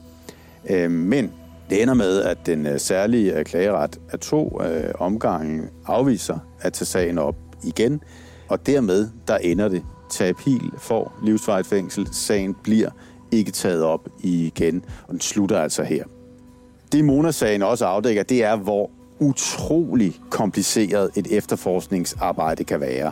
Øh, 0.70 0.92
men 0.92 1.32
det 1.70 1.82
ender 1.82 1.94
med, 1.94 2.22
at 2.22 2.38
den 2.46 2.66
øh, 2.66 2.80
særlige 2.80 3.38
øh, 3.38 3.46
klageret 3.46 4.00
af 4.12 4.20
to 4.20 4.62
øh, 4.64 4.92
omgange 5.00 5.64
afviser 5.86 6.38
at 6.62 6.74
tage 6.74 6.86
sagen 6.86 7.18
op 7.18 7.36
igen, 7.64 8.02
og 8.48 8.68
dermed 8.68 9.10
der 9.28 9.38
ender 9.38 9.68
det. 9.68 9.84
Tapil 10.10 10.72
får 10.78 11.20
livsvarigt 11.24 11.68
fængsel. 11.68 12.08
Sagen 12.12 12.56
bliver 12.64 12.90
ikke 13.38 13.52
taget 13.52 13.84
op 13.84 14.10
igen, 14.20 14.86
og 15.08 15.12
den 15.12 15.22
slutter 15.22 15.60
altså 15.60 15.84
her. 15.84 16.04
Det 16.92 17.06
Mona-sagen 17.06 17.62
også 17.64 17.86
afdækker, 17.86 18.24
det 18.24 18.44
er, 18.44 18.56
hvor 18.56 18.90
utrolig 19.20 20.16
kompliceret 20.30 21.10
et 21.16 21.28
efterforskningsarbejde 21.32 22.64
kan 22.64 22.80
være. 22.80 23.12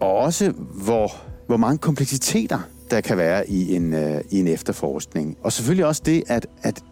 Og 0.00 0.16
også, 0.16 0.52
hvor, 0.84 1.12
hvor 1.46 1.56
mange 1.56 1.78
kompleksiteter 1.78 2.58
der 2.90 3.00
kan 3.00 3.16
være 3.16 3.50
i 3.50 3.74
en, 3.74 3.92
øh, 3.94 4.20
i 4.30 4.40
en 4.40 4.48
efterforskning. 4.48 5.36
Og 5.42 5.52
selvfølgelig 5.52 5.86
også 5.86 6.02
det, 6.04 6.22
at, 6.26 6.46
at 6.62 6.82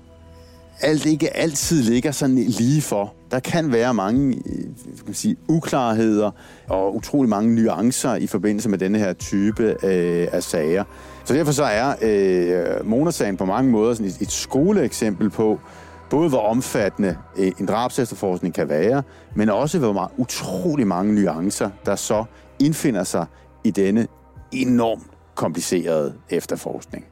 alt 0.80 1.06
ikke 1.06 1.36
altid 1.36 1.82
ligger 1.82 2.10
sådan 2.10 2.38
lige 2.38 2.82
for. 2.82 3.14
Der 3.30 3.40
kan 3.40 3.72
være 3.72 3.94
mange 3.94 4.36
øh, 4.46 4.62
kan 4.96 5.04
man 5.06 5.14
sige, 5.14 5.36
uklarheder 5.48 6.30
og 6.68 6.96
utrolig 6.96 7.28
mange 7.28 7.54
nuancer 7.54 8.14
i 8.14 8.26
forbindelse 8.26 8.68
med 8.68 8.78
denne 8.78 8.98
her 8.98 9.12
type 9.12 9.76
øh, 9.82 10.28
af 10.32 10.42
sager. 10.42 10.84
Så 11.24 11.34
derfor 11.34 11.52
så 11.52 11.64
er 11.64 11.94
øh, 12.02 12.86
Mona-sagen 12.86 13.36
på 13.36 13.44
mange 13.44 13.70
måder 13.70 13.94
sådan 13.94 14.06
et, 14.06 14.20
et 14.20 14.30
skoleeksempel 14.30 15.30
på, 15.30 15.60
både 16.10 16.28
hvor 16.28 16.48
omfattende 16.48 17.16
øh, 17.38 17.52
en 17.60 17.66
drabsefterforskning 17.66 18.54
kan 18.54 18.68
være, 18.68 19.02
men 19.36 19.48
også 19.48 19.78
hvor 19.78 19.92
meget, 19.92 20.10
utrolig 20.16 20.86
mange 20.86 21.14
nuancer, 21.14 21.70
der 21.86 21.96
så 21.96 22.24
indfinder 22.58 23.04
sig 23.04 23.26
i 23.64 23.70
denne 23.70 24.06
enormt 24.52 25.02
komplicerede 25.34 26.14
efterforskning. 26.30 27.04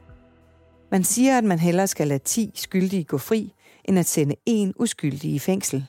Man 0.91 1.03
siger, 1.03 1.37
at 1.37 1.43
man 1.43 1.59
hellere 1.59 1.87
skal 1.87 2.07
lade 2.07 2.23
10 2.23 2.51
skyldige 2.55 3.03
gå 3.03 3.17
fri, 3.17 3.53
end 3.85 3.99
at 3.99 4.05
sende 4.05 4.35
en 4.45 4.73
uskyldig 4.79 5.33
i 5.33 5.39
fængsel. 5.39 5.85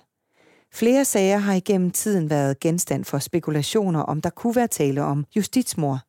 Flere 0.74 1.04
sager 1.04 1.38
har 1.38 1.54
igennem 1.54 1.90
tiden 1.90 2.30
været 2.30 2.60
genstand 2.60 3.04
for 3.04 3.18
spekulationer 3.18 4.00
om, 4.00 4.20
der 4.20 4.30
kunne 4.30 4.56
være 4.56 4.68
tale 4.68 5.02
om 5.02 5.24
justitsmor, 5.36 6.00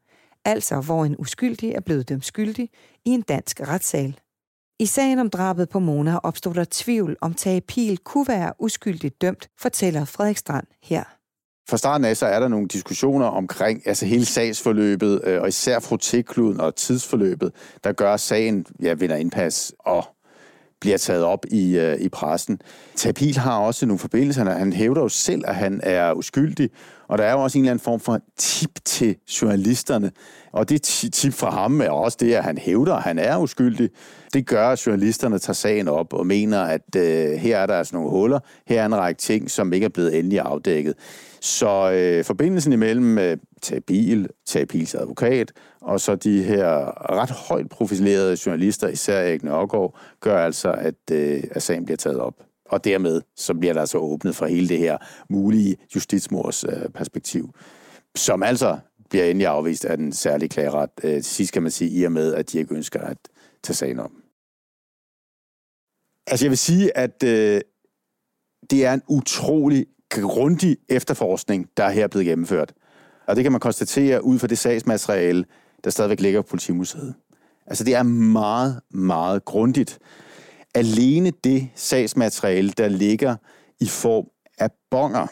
altså 0.46 0.82
hvor 0.82 1.06
en 1.06 1.16
uskyldig 1.20 1.72
er 1.72 1.80
blevet 1.80 2.10
dømt 2.10 2.26
skyldig 2.26 2.70
i 3.06 3.10
en 3.10 3.22
dansk 3.22 3.62
retssal. 3.62 4.20
I 4.80 4.86
sagen 4.86 5.20
om 5.20 5.30
drabet 5.30 5.70
på 5.70 5.80
Mona 5.80 6.18
opstod 6.18 6.54
der 6.54 6.66
tvivl 6.72 7.18
om 7.22 7.34
Tage 7.34 7.62
Pil 7.62 7.98
kunne 7.98 8.28
være 8.28 8.54
uskyldigt 8.60 9.22
dømt, 9.22 9.50
fortæller 9.60 10.06
Frederik 10.06 10.38
Strand 10.38 10.68
her. 10.84 11.23
Fra 11.70 11.78
starten 11.78 12.06
af, 12.06 12.18
så 12.18 12.26
er 12.26 12.40
der 12.40 12.48
nogle 12.48 12.68
diskussioner 12.68 13.26
omkring 13.26 13.88
altså 13.88 14.06
hele 14.06 14.26
sagsforløbet, 14.26 15.22
øh, 15.24 15.42
og 15.42 15.48
især 15.48 15.80
frotekluden 15.80 16.60
og 16.60 16.76
tidsforløbet, 16.76 17.52
der 17.84 17.92
gør, 17.92 18.14
at 18.14 18.20
sagen 18.20 18.66
ja, 18.82 18.94
vinder 18.94 19.16
indpas 19.16 19.74
og 19.80 20.06
bliver 20.84 20.98
taget 20.98 21.24
op 21.24 21.46
i, 21.52 21.78
øh, 21.78 22.00
i 22.00 22.10
pressen. 22.10 22.62
Tapil 22.96 23.38
har 23.38 23.58
også 23.58 23.86
nogle 23.86 24.00
forbindelser. 24.00 24.44
Han 24.44 24.74
hævder 24.74 25.02
jo 25.02 25.10
selv, 25.10 25.44
at 25.48 25.56
han 25.56 25.80
er 25.84 26.14
uskyldig, 26.14 26.70
og 27.08 27.18
der 27.18 27.24
er 27.24 27.32
jo 27.32 27.40
også 27.40 27.58
en 27.58 27.64
eller 27.64 27.72
anden 27.72 27.84
form 27.84 28.00
for 28.00 28.20
tip 28.38 28.72
til 28.86 29.16
journalisterne. 29.42 30.12
Og 30.52 30.70
det 30.70 30.82
tip 30.82 31.34
fra 31.34 31.50
ham 31.50 31.82
er 31.82 31.90
også 31.90 32.18
det, 32.22 32.34
at 32.34 32.44
han 32.44 32.58
hævder, 32.58 32.96
at 32.96 33.04
han 33.04 33.20
er 33.20 33.38
uskyldig. 33.38 33.90
Det 34.34 34.48
gør, 34.48 34.68
at 34.68 34.86
journalisterne 34.86 35.40
tager 35.40 35.54
sagen 35.54 35.88
op 35.88 36.14
og 36.14 36.28
mener, 36.28 36.62
at 36.62 36.96
øh, 36.96 37.32
her 37.32 37.58
er 37.58 37.66
der 37.66 37.78
altså 37.78 37.96
nogle 37.96 38.10
huller, 38.10 38.40
her 38.68 38.82
er 38.82 38.86
en 38.86 38.96
række 38.96 39.20
ting, 39.20 39.52
som 39.52 39.74
ikke 39.74 39.86
er 39.86 39.90
blevet 39.90 40.20
endelig 40.20 40.40
afdækket. 40.40 40.94
Så 41.44 41.92
øh, 41.92 42.26
forbindelsen 42.26 42.74
imellem 42.74 43.18
øh, 43.18 43.38
Tabil, 43.62 44.30
Tabils 44.46 44.96
advokat, 44.96 45.52
og 45.82 46.02
så 46.02 46.16
de 46.16 46.44
her 46.44 46.68
ret 47.12 47.32
højt 47.32 47.70
profilerede 47.70 48.38
journalister, 48.46 48.88
især 48.88 49.20
Erik 49.20 49.44
Nørgaard, 49.44 50.00
gør 50.20 50.38
altså, 50.38 50.72
at, 50.72 50.96
øh, 51.12 51.44
at 51.52 51.62
sagen 51.64 51.86
bliver 51.86 51.98
taget 51.98 52.20
op. 52.20 52.44
Og 52.66 52.84
dermed 52.84 53.22
så 53.36 53.54
bliver 53.54 53.74
der 53.74 53.80
altså 53.80 53.98
åbnet 53.98 54.36
for 54.36 54.46
hele 54.46 54.70
det 54.70 54.78
her 54.78 54.98
mulige 55.30 55.78
justitsmors 55.96 56.64
øh, 56.64 56.90
perspektiv, 56.94 57.54
som 58.16 58.44
altså 58.44 58.80
bliver 59.10 59.26
endelig 59.26 59.48
afvist 59.48 59.86
af 59.86 59.98
den 59.98 60.14
særlige 60.14 60.50
klageret. 60.50 60.90
Øh, 61.04 61.14
til 61.14 61.26
sidst 61.26 61.54
kan 61.54 61.62
man 61.62 61.72
sige, 61.72 61.92
i 61.92 62.04
og 62.04 62.12
med, 62.12 62.34
at 62.34 62.52
de 62.52 62.60
ikke 62.60 62.76
ønsker 62.76 63.02
at 63.02 63.18
tage 63.64 63.76
sagen 63.76 64.00
om. 64.00 64.12
Altså 66.28 66.46
jeg 66.46 66.50
vil 66.50 66.58
sige, 66.58 66.98
at 66.98 67.24
øh, 67.24 67.62
det 68.70 68.86
er 68.86 68.94
en 68.94 69.02
utrolig 69.08 69.86
grundig 70.22 70.78
efterforskning, 70.90 71.70
der 71.78 71.84
er 71.84 71.90
her 71.90 72.08
blevet 72.08 72.26
gennemført. 72.26 72.74
Og 73.28 73.36
det 73.36 73.44
kan 73.44 73.52
man 73.52 73.62
konstatere 73.62 74.24
ud 74.24 74.40
fra 74.40 74.48
det 74.48 74.58
sagsmateriale, 74.58 75.46
der 75.84 75.90
stadigvæk 75.90 76.20
ligger 76.20 76.42
på 76.42 76.48
Politimuseet. 76.48 77.14
Altså 77.68 77.84
det 77.84 77.96
er 77.96 78.04
meget, 78.04 78.82
meget 78.92 79.46
grundigt. 79.46 80.00
Alene 80.76 81.32
det 81.44 81.70
sagsmateriale, 81.76 82.72
der 82.72 82.88
ligger 82.88 83.36
i 83.80 83.88
form 83.88 84.26
af 84.58 84.70
bonger, 84.92 85.28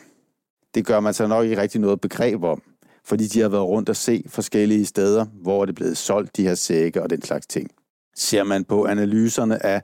det 0.75 0.85
gør 0.85 0.99
man 0.99 1.13
så 1.13 1.27
nok 1.27 1.45
ikke 1.45 1.61
rigtig 1.61 1.81
noget 1.81 2.01
begreb 2.01 2.43
om, 2.43 2.61
fordi 3.05 3.27
de 3.27 3.39
har 3.39 3.49
været 3.49 3.63
rundt 3.63 3.89
og 3.89 3.95
se 3.95 4.23
forskellige 4.27 4.85
steder, 4.85 5.25
hvor 5.25 5.65
det 5.65 5.71
er 5.71 5.75
blevet 5.75 5.97
solgt, 5.97 6.37
de 6.37 6.43
her 6.43 6.55
sække 6.55 7.03
og 7.03 7.09
den 7.09 7.21
slags 7.21 7.47
ting. 7.47 7.71
Ser 8.15 8.43
man 8.43 8.63
på 8.63 8.85
analyserne 8.85 9.65
af 9.65 9.81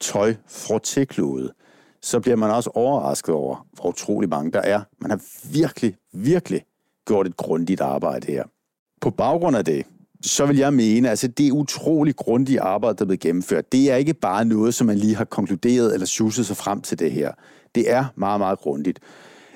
tøj 0.00 0.34
frottéklude, 0.48 1.61
så 2.02 2.20
bliver 2.20 2.36
man 2.36 2.50
også 2.50 2.70
overrasket 2.74 3.34
over, 3.34 3.66
hvor 3.72 3.88
utrolig 3.88 4.28
mange 4.28 4.52
der 4.52 4.60
er. 4.60 4.80
Man 5.00 5.10
har 5.10 5.20
virkelig, 5.52 5.96
virkelig 6.12 6.64
gjort 7.06 7.26
et 7.26 7.36
grundigt 7.36 7.80
arbejde 7.80 8.32
her. 8.32 8.44
På 9.00 9.10
baggrund 9.10 9.56
af 9.56 9.64
det, 9.64 9.86
så 10.22 10.46
vil 10.46 10.56
jeg 10.56 10.74
mene, 10.74 11.10
altså 11.10 11.28
det 11.28 11.50
utrolig 11.50 12.16
grundige 12.16 12.60
arbejde, 12.60 12.96
der 12.96 13.04
er 13.04 13.06
blevet 13.06 13.20
gennemført. 13.20 13.72
Det 13.72 13.90
er 13.90 13.96
ikke 13.96 14.14
bare 14.14 14.44
noget, 14.44 14.74
som 14.74 14.86
man 14.86 14.98
lige 14.98 15.16
har 15.16 15.24
konkluderet 15.24 15.94
eller 15.94 16.06
suset 16.06 16.46
sig 16.46 16.56
frem 16.56 16.80
til 16.80 16.98
det 16.98 17.12
her. 17.12 17.32
Det 17.74 17.90
er 17.90 18.04
meget, 18.16 18.40
meget 18.40 18.58
grundigt. 18.58 19.00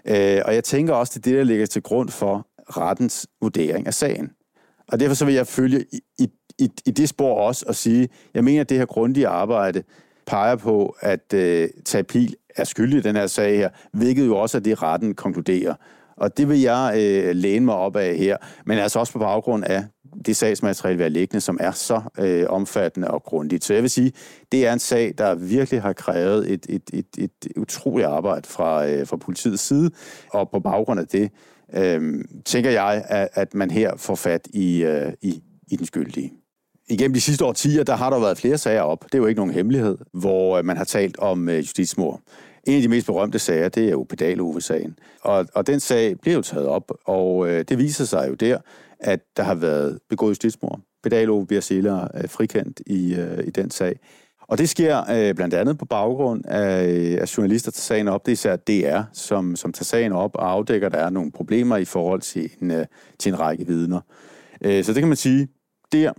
Øh, 0.04 0.42
og 0.44 0.54
jeg 0.54 0.64
tænker 0.64 0.94
også, 0.94 1.12
det 1.14 1.26
er 1.26 1.30
det, 1.30 1.38
der 1.38 1.44
ligger 1.44 1.66
til 1.66 1.82
grund 1.82 2.08
for 2.08 2.46
rettens 2.58 3.26
vurdering 3.40 3.86
af 3.86 3.94
sagen. 3.94 4.30
Og 4.88 5.00
derfor 5.00 5.14
så 5.14 5.24
vil 5.24 5.34
jeg 5.34 5.46
følge 5.46 5.84
i, 5.92 6.00
i, 6.18 6.30
i, 6.58 6.70
i 6.86 6.90
det 6.90 7.08
spor 7.08 7.40
også 7.40 7.64
og 7.68 7.74
sige, 7.74 8.08
jeg 8.34 8.44
mener, 8.44 8.60
at 8.60 8.68
det 8.68 8.78
her 8.78 8.86
grundige 8.86 9.28
arbejde 9.28 9.82
peger 10.26 10.56
på, 10.56 10.96
at 11.00 11.34
øh, 11.34 11.68
Tapil 11.84 12.34
er 12.56 12.64
skyldig 12.64 12.98
i 12.98 13.02
den 13.02 13.16
her 13.16 13.26
sag 13.26 13.56
her, 13.56 13.68
hvilket 13.92 14.26
jo 14.26 14.36
også 14.36 14.58
er 14.58 14.62
det, 14.62 14.82
retten 14.82 15.14
konkluderer. 15.14 15.74
Og 16.16 16.36
det 16.36 16.48
vil 16.48 16.60
jeg 16.60 16.94
øh, 16.98 17.36
læne 17.36 17.64
mig 17.64 17.74
op 17.74 17.96
af 17.96 18.16
her, 18.16 18.36
men 18.66 18.78
altså 18.78 18.98
også 18.98 19.12
på 19.12 19.18
baggrund 19.18 19.64
af 19.64 19.84
det 20.26 20.36
sagsmateriale, 20.36 20.96
vi 20.96 21.02
har 21.02 21.10
liggende, 21.10 21.40
som 21.40 21.58
er 21.60 21.70
så 21.70 22.00
øh, 22.18 22.46
omfattende 22.48 23.10
og 23.10 23.22
grundigt. 23.22 23.64
Så 23.64 23.74
jeg 23.74 23.82
vil 23.82 23.90
sige, 23.90 24.12
det 24.52 24.66
er 24.66 24.72
en 24.72 24.78
sag, 24.78 25.14
der 25.18 25.34
virkelig 25.34 25.82
har 25.82 25.92
krævet 25.92 26.52
et, 26.52 26.66
et, 26.68 26.90
et, 26.92 27.06
et 27.18 27.52
utroligt 27.56 28.08
arbejde 28.08 28.48
fra, 28.48 28.88
øh, 28.88 29.06
fra 29.06 29.16
politiets 29.16 29.62
side, 29.62 29.90
og 30.32 30.50
på 30.50 30.60
baggrund 30.60 31.00
af 31.00 31.06
det, 31.06 31.30
øh, 31.74 32.24
tænker 32.44 32.70
jeg, 32.70 33.04
at, 33.08 33.28
at 33.32 33.54
man 33.54 33.70
her 33.70 33.96
får 33.96 34.14
fat 34.14 34.48
i, 34.54 34.84
øh, 34.84 35.12
i, 35.22 35.42
i 35.68 35.76
den 35.76 35.86
skyldige. 35.86 36.32
Igennem 36.88 37.14
de 37.14 37.20
sidste 37.20 37.44
årtier, 37.44 37.84
der 37.84 37.96
har 37.96 38.10
der 38.10 38.18
været 38.18 38.38
flere 38.38 38.58
sager 38.58 38.80
op. 38.80 39.04
Det 39.04 39.14
er 39.14 39.18
jo 39.18 39.26
ikke 39.26 39.38
nogen 39.38 39.54
hemmelighed, 39.54 39.98
hvor 40.12 40.58
øh, 40.58 40.64
man 40.64 40.76
har 40.76 40.84
talt 40.84 41.18
om 41.18 41.48
øh, 41.48 41.58
justitsmord. 41.58 42.20
En 42.66 42.76
af 42.76 42.82
de 42.82 42.88
mest 42.88 43.06
berømte 43.06 43.38
sager, 43.38 43.68
det 43.68 43.84
er 43.84 43.90
jo 43.90 44.06
Pedalove-sagen. 44.08 44.98
Og, 45.20 45.46
og 45.54 45.66
den 45.66 45.80
sag 45.80 46.20
bliver 46.20 46.34
jo 46.34 46.42
taget 46.42 46.66
op, 46.66 46.92
og 47.04 47.48
øh, 47.48 47.64
det 47.68 47.78
viser 47.78 48.04
sig 48.04 48.28
jo 48.28 48.34
der, 48.34 48.58
at 49.00 49.20
der 49.36 49.42
har 49.42 49.54
været 49.54 49.98
begået 50.10 50.30
justitsmord. 50.30 50.80
Pedalove 51.02 51.46
bliver 51.46 51.60
senere 51.60 52.08
øh, 52.14 52.28
frikendt 52.28 52.80
i, 52.86 53.14
øh, 53.14 53.46
i 53.46 53.50
den 53.50 53.70
sag. 53.70 53.98
Og 54.48 54.58
det 54.58 54.68
sker 54.68 55.10
øh, 55.10 55.34
blandt 55.34 55.54
andet 55.54 55.78
på 55.78 55.84
baggrund 55.84 56.46
af, 56.46 56.88
øh, 56.88 57.18
at 57.20 57.36
journalister 57.36 57.70
tager 57.70 57.80
sagen 57.80 58.08
op. 58.08 58.26
Det 58.26 58.32
er 58.32 58.32
især 58.32 58.56
DR, 58.56 59.02
som, 59.12 59.56
som 59.56 59.72
tager 59.72 59.84
sagen 59.84 60.12
op 60.12 60.30
og 60.34 60.50
afdækker, 60.50 60.86
at 60.86 60.92
der 60.92 60.98
er 60.98 61.10
nogle 61.10 61.32
problemer 61.32 61.76
i 61.76 61.84
forhold 61.84 62.20
til 62.20 62.50
en, 62.62 62.70
øh, 62.70 62.86
til 63.18 63.32
en 63.32 63.40
række 63.40 63.66
vidner. 63.66 64.00
Øh, 64.60 64.84
så 64.84 64.92
det 64.92 65.00
kan 65.00 65.08
man 65.08 65.16
sige, 65.16 65.48
der 65.92 66.12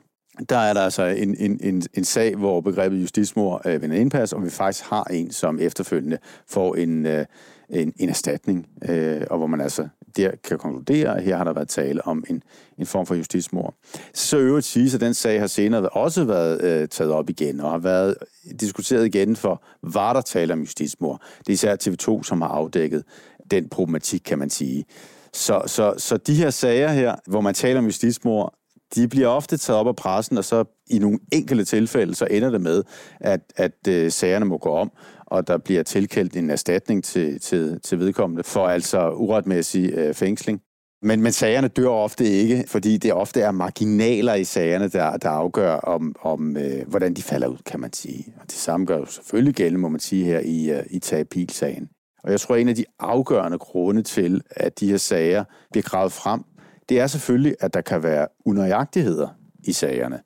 der 0.50 0.58
er 0.58 0.74
der 0.74 0.82
altså 0.82 1.04
en, 1.04 1.36
en, 1.40 1.60
en, 1.64 1.84
en 1.94 2.04
sag, 2.04 2.36
hvor 2.36 2.62
begrebet 2.62 3.02
justitsmord 3.02 3.62
øh, 3.66 3.82
vinder 3.82 3.98
indpas, 3.98 4.34
og 4.34 4.44
vi 4.44 4.50
faktisk 4.50 4.90
har 4.90 5.04
en, 5.04 5.32
som 5.32 5.60
efterfølgende 5.60 6.18
får 6.48 6.76
en, 6.76 7.06
øh, 7.06 7.26
en, 7.70 7.94
en 7.98 8.10
erstatning, 8.10 8.68
øh, 8.90 9.22
og 9.30 9.38
hvor 9.38 9.48
man 9.48 9.62
altså 9.62 9.88
der 10.18 10.32
kan 10.44 10.58
konkludere, 10.58 11.18
at 11.18 11.24
her 11.24 11.38
har 11.38 11.44
der 11.44 11.54
været 11.54 11.68
tale 11.68 12.08
om 12.08 12.24
en, 12.30 12.44
en 12.78 12.86
form 12.86 13.06
for 13.06 13.16
justitsmord. 13.16 13.74
Så 14.14 14.38
øvrigt 14.38 14.66
siges, 14.66 14.96
at 14.96 15.02
den 15.02 15.14
sag 15.14 15.40
har 15.40 15.48
senere 15.48 15.90
også 15.90 16.24
været 16.24 16.62
øh, 16.64 16.88
taget 16.88 17.12
op 17.12 17.30
igen, 17.30 17.60
og 17.60 17.72
har 17.72 17.78
været 17.78 18.16
diskuteret 18.60 19.06
igen 19.06 19.36
for, 19.36 19.64
var 19.84 20.14
der 20.14 20.22
tale 20.22 20.54
om 20.54 20.60
justitsmord. 20.60 21.22
Det 21.40 21.50
er 21.50 21.54
især 21.54 21.76
TV2, 21.76 22.24
som 22.24 22.42
har 22.42 22.50
afdækket 22.50 23.04
den 23.52 23.70
problematik, 23.70 24.22
kan 24.26 24.40
man 24.40 24.50
sige. 24.50 24.86
Så, 25.34 25.62
så, 25.66 25.94
så 25.98 26.18
de 26.18 26.34
her 26.34 26.50
sager 26.50 26.90
her, 26.90 27.16
hvor 27.28 27.42
man 27.42 27.54
taler 27.54 27.80
om 27.80 27.86
justitsmord, 27.86 28.54
de 28.96 29.08
bliver 29.08 29.28
ofte 29.28 29.58
taget 29.58 29.80
op 29.80 29.88
af 29.88 29.96
pressen, 29.96 30.38
og 30.38 30.46
så 30.46 30.64
i 30.90 31.00
nogle 31.00 31.20
enkelte 31.32 31.66
tilfælde, 31.66 32.16
så 32.16 32.28
ender 32.32 32.50
det 32.50 32.62
med, 32.62 32.84
at, 33.20 33.42
at 33.56 33.88
øh, 33.88 34.12
sagerne 34.12 34.46
må 34.46 34.58
gå 34.58 34.70
om, 34.70 34.92
og 35.26 35.48
der 35.48 35.58
bliver 35.58 35.84
tilkaldt 35.84 36.36
en 36.36 36.50
erstatning 36.50 37.04
til, 37.04 37.40
til, 37.40 37.80
til 37.82 38.00
vedkommende 38.00 38.44
for 38.44 38.68
altså 38.68 39.10
uretmæssig 39.10 39.94
øh, 39.94 40.14
fængsling. 40.14 40.62
Men, 41.02 41.22
men 41.22 41.32
sagerne 41.32 41.68
dør 41.68 41.90
ofte 41.90 42.26
ikke, 42.26 42.64
fordi 42.68 42.98
det 42.98 43.14
ofte 43.14 43.42
er 43.42 43.52
marginaler 43.52 44.34
i 44.34 44.44
sagerne, 44.44 44.88
der, 44.88 45.18
der 45.18 45.30
afgør, 45.30 45.76
om, 45.76 46.16
om 46.22 46.58
øh, 46.58 46.88
hvordan 46.88 47.14
de 47.14 47.22
falder 47.22 47.48
ud, 47.48 47.58
kan 47.66 47.80
man 47.80 47.94
sige. 47.94 48.34
Og 48.40 48.46
det 48.46 48.56
samme 48.56 48.86
gør 48.86 48.98
jo 48.98 49.06
selvfølgelig 49.06 49.56
gældende, 49.56 49.80
må 49.80 49.90
man 49.90 50.00
sige, 50.00 50.26
her 50.26 50.40
i, 50.40 50.72
øh, 50.72 50.84
i 50.90 51.00
Tapil-sagen. 51.00 51.90
Og 52.24 52.32
jeg 52.32 52.40
tror, 52.40 52.56
at 52.56 52.62
en 52.62 52.70
af 52.70 52.76
de 52.76 52.86
afgørende 53.00 53.58
grunde 53.58 54.04
til, 54.04 54.42
at 54.50 54.80
de 54.80 54.90
her 54.90 54.98
sager 54.98 55.44
bliver 55.72 55.84
gravet 55.84 56.12
frem, 56.12 56.44
det 56.90 57.00
er 57.00 57.08
selvfølgelig, 57.08 57.56
at 57.60 57.74
der 57.74 57.82
kan 57.82 58.04
være 58.04 58.28
unøjagtigheder 58.46 59.28
i 59.64 59.72
sagerne. 59.72 60.20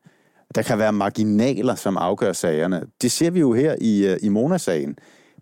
Der 0.56 0.62
kan 0.62 0.78
være 0.78 0.94
marginaler, 0.94 1.76
som 1.76 1.98
afgør 1.98 2.34
sagerne. 2.34 2.86
Det 3.02 3.12
ser 3.12 3.30
vi 3.30 3.40
jo 3.40 3.54
her 3.54 3.76
i, 3.82 4.08
øh, 4.08 4.18
i 4.22 4.30
Mona-sagen. 4.30 4.96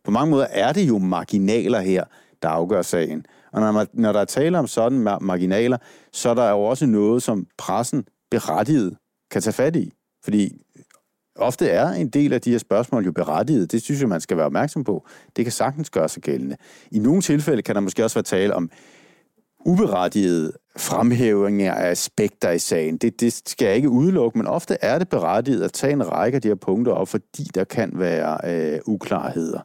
På 0.04 0.12
mange 0.12 0.32
måder 0.32 0.48
er 0.50 0.74
det 0.74 0.88
jo 0.88 0.98
marginaler 0.98 1.80
her, 1.80 2.04
der 2.42 2.50
afgør 2.50 2.82
sagen. 2.82 3.26
Og 3.52 3.62
når, 3.62 3.72
man, 3.72 3.88
når 3.94 4.12
der 4.12 4.20
er 4.20 4.26
tale 4.26 4.60
om 4.60 4.68
sådan 4.68 5.00
marginaler, 5.22 5.78
så 6.12 6.30
er 6.30 6.34
der 6.34 6.50
jo 6.50 6.62
også 6.62 6.86
noget, 6.86 7.24
som 7.24 7.48
pressen 7.58 8.06
berettiget 8.32 8.98
kan 9.32 9.42
tage 9.42 9.54
fat 9.54 9.76
i. 9.76 9.94
Fordi 10.24 10.62
ofte 11.36 11.70
er 11.70 11.90
en 11.90 12.10
del 12.10 12.34
af 12.34 12.42
de 12.42 12.52
her 12.52 12.58
spørgsmål 12.58 13.06
jo 13.06 13.12
berettiget. 13.12 13.72
Det 13.72 13.82
synes 13.82 14.02
jeg, 14.02 14.10
man 14.10 14.22
skal 14.22 14.38
være 14.38 14.46
opmærksom 14.46 14.84
på. 14.84 15.08
Det 15.36 15.46
kan 15.46 15.52
sagtens 15.52 15.90
gøre 15.90 16.10
sig 16.10 16.24
gældende. 16.24 16.56
I 16.92 17.00
nogle 17.00 17.22
tilfælde 17.22 17.62
kan 17.62 17.76
der 17.76 17.82
måske 17.82 18.04
også 18.04 18.16
være 18.16 18.24
tale 18.24 18.56
om 18.56 18.70
uberettigede 19.66 20.52
fremhævninger 20.80 21.74
af 21.74 21.92
aspekter 21.92 22.52
i 22.52 22.60
sagen. 22.60 22.98
Det, 22.98 23.22
det 23.22 23.34
skal 23.34 23.66
jeg 23.66 23.76
ikke 23.76 23.90
udelukke, 23.90 24.38
men 24.38 24.48
ofte 24.48 24.78
er 24.82 25.00
det 25.00 25.10
berettiget 25.10 25.64
at 25.64 25.74
tage 25.74 25.94
en 25.94 26.12
række 26.12 26.36
af 26.36 26.42
de 26.42 26.48
her 26.48 26.56
punkter 26.56 26.94
op, 26.94 27.08
fordi 27.08 27.44
der 27.56 27.64
kan 27.64 27.92
være 27.94 28.38
øh, 28.46 28.80
uklarheder. 28.86 29.60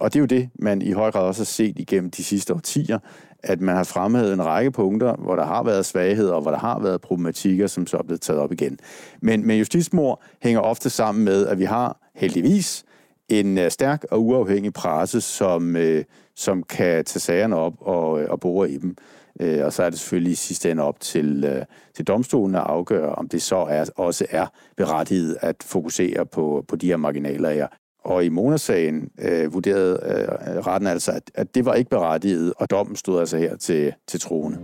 Og 0.00 0.12
det 0.12 0.18
er 0.18 0.20
jo 0.20 0.26
det, 0.26 0.50
man 0.58 0.82
i 0.82 0.92
høj 0.92 1.10
grad 1.10 1.22
også 1.22 1.40
har 1.40 1.44
set 1.44 1.78
igennem 1.78 2.10
de 2.10 2.24
sidste 2.24 2.54
årtier, 2.54 2.98
at 3.42 3.60
man 3.60 3.76
har 3.76 3.84
fremhævet 3.84 4.32
en 4.32 4.44
række 4.44 4.70
punkter, 4.70 5.16
hvor 5.16 5.36
der 5.36 5.44
har 5.44 5.62
været 5.62 5.86
svagheder, 5.86 6.32
og 6.32 6.42
hvor 6.42 6.50
der 6.50 6.58
har 6.58 6.78
været 6.78 7.00
problematikker, 7.00 7.66
som 7.66 7.86
så 7.86 7.96
er 7.96 8.02
blevet 8.02 8.20
taget 8.20 8.40
op 8.40 8.52
igen. 8.52 8.78
Men, 9.22 9.46
men 9.46 9.58
justitsmord 9.58 10.22
hænger 10.42 10.60
ofte 10.60 10.90
sammen 10.90 11.24
med, 11.24 11.46
at 11.46 11.58
vi 11.58 11.64
har 11.64 12.10
heldigvis 12.14 12.84
en 13.28 13.58
øh, 13.58 13.70
stærk 13.70 14.04
og 14.10 14.24
uafhængig 14.24 14.72
presse, 14.72 15.20
som, 15.20 15.76
øh, 15.76 16.04
som 16.36 16.62
kan 16.62 17.04
tage 17.04 17.20
sagerne 17.20 17.56
op 17.56 17.74
og, 17.80 18.22
øh, 18.22 18.30
og 18.30 18.40
bore 18.40 18.70
i 18.70 18.78
dem. 18.78 18.96
Øh, 19.40 19.64
og 19.64 19.72
så 19.72 19.82
er 19.82 19.90
det 19.90 19.98
selvfølgelig 19.98 20.32
i 20.32 20.34
sidste 20.34 20.70
ende 20.70 20.82
op 20.82 21.00
til, 21.00 21.44
øh, 21.44 21.64
til 21.94 22.04
domstolen 22.04 22.54
at 22.54 22.62
afgøre, 22.62 23.14
om 23.14 23.28
det 23.28 23.42
så 23.42 23.56
er, 23.56 23.84
også 23.96 24.26
er 24.30 24.46
berettiget 24.76 25.36
at 25.40 25.56
fokusere 25.62 26.26
på, 26.26 26.64
på 26.68 26.76
de 26.76 26.86
her 26.86 26.96
marginaler 26.96 27.50
her. 27.50 27.66
Og 28.04 28.24
i 28.24 28.28
Mona-sagen 28.28 29.10
øh, 29.20 29.54
vurderede 29.54 30.00
øh, 30.04 30.66
retten 30.66 30.86
altså, 30.86 31.12
at, 31.12 31.30
at 31.34 31.54
det 31.54 31.64
var 31.64 31.74
ikke 31.74 31.90
berettiget, 31.90 32.52
og 32.56 32.70
dommen 32.70 32.96
stod 32.96 33.20
altså 33.20 33.36
her 33.36 33.56
til, 33.56 33.92
til 34.06 34.20
troende. 34.20 34.58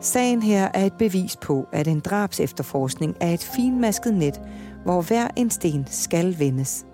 Sagen 0.00 0.42
her 0.42 0.68
er 0.74 0.86
et 0.86 0.92
bevis 0.98 1.36
på, 1.36 1.66
at 1.72 1.88
en 1.88 2.00
drabs 2.00 2.40
efterforskning 2.40 3.16
er 3.20 3.30
et 3.30 3.50
finmasket 3.56 4.14
net, 4.14 4.40
hvor 4.84 5.00
hver 5.02 5.28
en 5.36 5.50
sten 5.50 5.86
skal 5.90 6.38
vendes. 6.38 6.85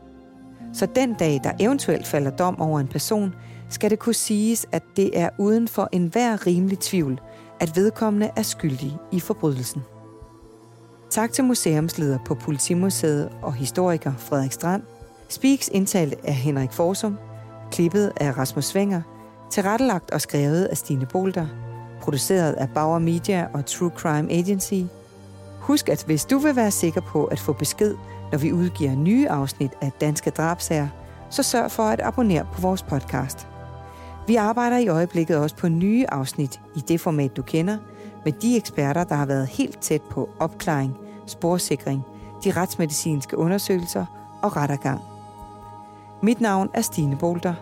Så 0.72 0.86
den 0.86 1.14
dag, 1.14 1.40
der 1.44 1.52
eventuelt 1.60 2.06
falder 2.06 2.30
dom 2.30 2.60
over 2.60 2.80
en 2.80 2.88
person, 2.88 3.34
skal 3.68 3.90
det 3.90 3.98
kunne 3.98 4.14
siges, 4.14 4.66
at 4.72 4.82
det 4.96 5.18
er 5.18 5.28
uden 5.38 5.68
for 5.68 5.88
enhver 5.92 6.46
rimelig 6.46 6.78
tvivl, 6.78 7.20
at 7.60 7.76
vedkommende 7.76 8.30
er 8.36 8.42
skyldig 8.42 8.96
i 9.12 9.20
forbrydelsen. 9.20 9.82
Tak 11.10 11.32
til 11.32 11.44
museumsleder 11.44 12.18
på 12.24 12.34
Politimuseet 12.34 13.30
og 13.42 13.54
historiker 13.54 14.12
Frederik 14.18 14.52
Strand. 14.52 14.82
Speaks 15.28 15.68
indtalt 15.72 16.14
af 16.24 16.34
Henrik 16.34 16.72
Forsum, 16.72 17.18
klippet 17.70 18.12
af 18.16 18.38
Rasmus 18.38 18.64
Svinger, 18.64 19.02
tilrettelagt 19.50 20.10
og 20.10 20.20
skrevet 20.20 20.64
af 20.64 20.76
Stine 20.76 21.06
Bolter, 21.06 21.46
produceret 22.00 22.52
af 22.52 22.68
Bauer 22.74 22.98
Media 22.98 23.46
og 23.54 23.66
True 23.66 23.90
Crime 23.96 24.32
Agency. 24.32 24.82
Husk, 25.60 25.88
at 25.88 26.04
hvis 26.06 26.24
du 26.24 26.38
vil 26.38 26.56
være 26.56 26.70
sikker 26.70 27.00
på 27.00 27.24
at 27.24 27.40
få 27.40 27.52
besked, 27.52 27.94
når 28.32 28.38
vi 28.38 28.52
udgiver 28.52 28.94
nye 28.94 29.28
afsnit 29.28 29.72
af 29.80 29.92
Danske 30.00 30.30
Drabsager, 30.30 30.88
så 31.30 31.42
sørg 31.42 31.70
for 31.70 31.82
at 31.82 32.00
abonnere 32.00 32.46
på 32.52 32.60
vores 32.60 32.82
podcast. 32.82 33.48
Vi 34.26 34.36
arbejder 34.36 34.78
i 34.78 34.88
øjeblikket 34.88 35.36
også 35.36 35.56
på 35.56 35.68
nye 35.68 36.06
afsnit 36.08 36.60
i 36.76 36.80
det 36.80 37.00
format, 37.00 37.36
du 37.36 37.42
kender, 37.42 37.76
med 38.24 38.32
de 38.32 38.56
eksperter, 38.56 39.04
der 39.04 39.14
har 39.14 39.26
været 39.26 39.46
helt 39.46 39.78
tæt 39.80 40.02
på 40.02 40.28
opklaring, 40.38 40.96
sporsikring, 41.26 42.02
de 42.44 42.50
retsmedicinske 42.50 43.38
undersøgelser 43.38 44.06
og 44.42 44.56
rettergang. 44.56 45.00
Mit 46.22 46.40
navn 46.40 46.70
er 46.74 46.80
Stine 46.80 47.16
Bolter. 47.16 47.54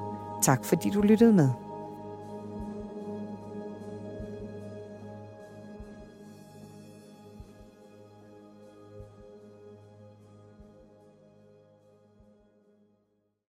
Tak 0.42 0.64
fordi 0.64 0.90
du 0.90 1.00
lyttede 1.00 1.32
med. 1.32 1.50